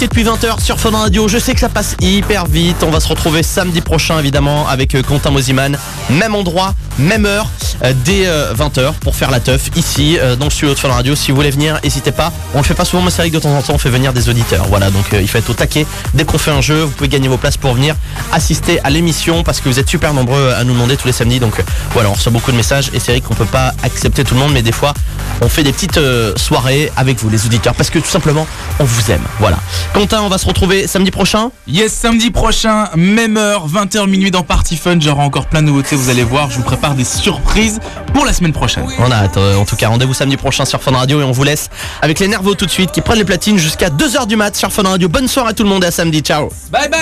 Depuis 0.00 0.24
20h 0.24 0.62
sur 0.62 0.80
Fun 0.80 0.90
Radio. 0.90 1.28
Je 1.28 1.36
sais 1.36 1.52
que 1.52 1.60
ça 1.60 1.68
passe 1.68 1.94
hyper 2.00 2.46
vite. 2.46 2.82
On 2.82 2.90
va 2.90 3.00
se 3.00 3.08
retrouver 3.08 3.42
samedi 3.42 3.80
prochain 3.80 4.18
évidemment 4.18 4.66
avec 4.66 4.94
euh, 4.94 5.02
Quentin 5.02 5.30
Mosiman. 5.30 5.76
Même 6.08 6.34
endroit, 6.34 6.74
même 6.98 7.26
heure, 7.26 7.50
euh, 7.84 7.92
dès 8.04 8.26
20h 8.54 8.94
pour 9.00 9.16
faire 9.16 9.30
la 9.30 9.40
teuf 9.40 9.70
ici 9.76 10.18
euh, 10.18 10.36
dans 10.36 10.46
le 10.46 10.50
studio 10.50 10.74
de 10.74 10.86
Radio. 10.86 11.14
Si 11.14 11.30
vous 11.30 11.36
voulez 11.36 11.50
venir, 11.50 11.78
n'hésitez 11.82 12.12
pas. 12.12 12.32
On 12.54 12.58
le 12.58 12.64
fait 12.64 12.74
pas 12.74 12.84
souvent 12.84 13.02
mais 13.02 13.10
c'est 13.10 13.22
vrai 13.22 13.30
que 13.30 13.34
de 13.36 13.40
temps 13.40 13.56
en 13.56 13.62
temps 13.62 13.74
on 13.74 13.78
fait 13.78 13.90
venir 13.90 14.12
des 14.12 14.28
auditeurs. 14.28 14.66
Voilà 14.68 14.90
donc 14.90 15.12
euh, 15.12 15.20
il 15.20 15.28
faut 15.28 15.38
être 15.38 15.50
au 15.50 15.54
taquet. 15.54 15.86
Dès 16.14 16.24
qu'on 16.24 16.38
fait 16.38 16.50
un 16.50 16.60
jeu, 16.60 16.82
vous 16.82 16.90
pouvez 16.90 17.08
gagner 17.08 17.28
vos 17.28 17.38
places 17.38 17.56
pour 17.56 17.74
venir 17.74 17.94
assister 18.32 18.80
à 18.84 18.90
l'émission 18.90 19.42
parce 19.42 19.60
que 19.60 19.68
vous 19.68 19.78
êtes 19.78 19.88
super 19.88 20.14
nombreux 20.14 20.52
à 20.56 20.64
nous 20.64 20.72
demander 20.72 20.96
tous 20.96 21.06
les 21.06 21.12
samedis. 21.12 21.40
Donc 21.40 21.58
euh, 21.58 21.62
voilà, 21.92 22.10
on 22.10 22.14
reçoit 22.14 22.32
beaucoup 22.32 22.52
de 22.52 22.56
messages 22.56 22.90
et 22.92 23.00
c'est 23.00 23.12
vrai 23.12 23.20
qu'on 23.20 23.34
peut 23.34 23.44
pas 23.44 23.72
accepter 23.82 24.24
tout 24.24 24.34
le 24.34 24.40
monde 24.40 24.52
mais 24.52 24.62
des 24.62 24.72
fois 24.72 24.94
on 25.40 25.48
fait 25.48 25.62
des 25.62 25.72
petites 25.72 25.98
euh, 25.98 26.32
soirées 26.36 26.90
avec 26.96 27.18
vous 27.18 27.28
les 27.30 27.46
auditeurs 27.46 27.74
parce 27.74 27.90
que 27.90 27.98
tout 27.98 28.08
simplement 28.08 28.46
on 28.78 28.84
vous 28.84 29.10
aime. 29.10 29.22
Voilà. 29.38 29.58
Quentin, 29.94 30.22
on 30.22 30.28
va 30.28 30.38
se 30.38 30.46
retrouver 30.46 30.86
samedi 30.86 31.10
prochain? 31.10 31.50
Yes, 31.66 31.92
samedi 31.92 32.30
prochain, 32.30 32.88
même 32.96 33.36
heure, 33.36 33.66
20h 33.68 34.08
minuit 34.08 34.30
dans 34.30 34.42
Party 34.42 34.76
Fun. 34.76 34.98
J'aurai 35.00 35.22
encore 35.22 35.46
plein 35.46 35.62
de 35.62 35.66
nouveautés, 35.66 35.96
vous 35.96 36.10
allez 36.10 36.24
voir. 36.24 36.50
Je 36.50 36.56
vous 36.56 36.62
prépare 36.62 36.94
des 36.94 37.04
surprises 37.04 37.80
pour 38.14 38.24
la 38.24 38.32
semaine 38.32 38.52
prochaine. 38.52 38.86
On 38.98 39.10
a 39.10 39.14
hâte. 39.16 39.36
euh, 39.36 39.56
En 39.56 39.64
tout 39.64 39.76
cas, 39.76 39.88
rendez-vous 39.88 40.14
samedi 40.14 40.36
prochain 40.36 40.64
sur 40.64 40.82
Fun 40.82 40.92
Radio 40.92 41.20
et 41.20 41.24
on 41.24 41.32
vous 41.32 41.44
laisse 41.44 41.68
avec 42.02 42.18
les 42.20 42.28
nerveux 42.28 42.54
tout 42.54 42.66
de 42.66 42.70
suite 42.70 42.92
qui 42.92 43.00
prennent 43.00 43.18
les 43.18 43.24
platines 43.24 43.58
jusqu'à 43.58 43.88
2h 43.90 44.26
du 44.26 44.36
mat 44.36 44.54
sur 44.56 44.72
Fun 44.72 44.82
Radio. 44.82 45.08
Bonne 45.08 45.28
soirée 45.28 45.50
à 45.50 45.52
tout 45.54 45.62
le 45.62 45.68
monde 45.68 45.84
et 45.84 45.88
à 45.88 45.90
samedi. 45.90 46.20
Ciao. 46.20 46.48
Bye 46.70 46.88
bye 46.90 47.00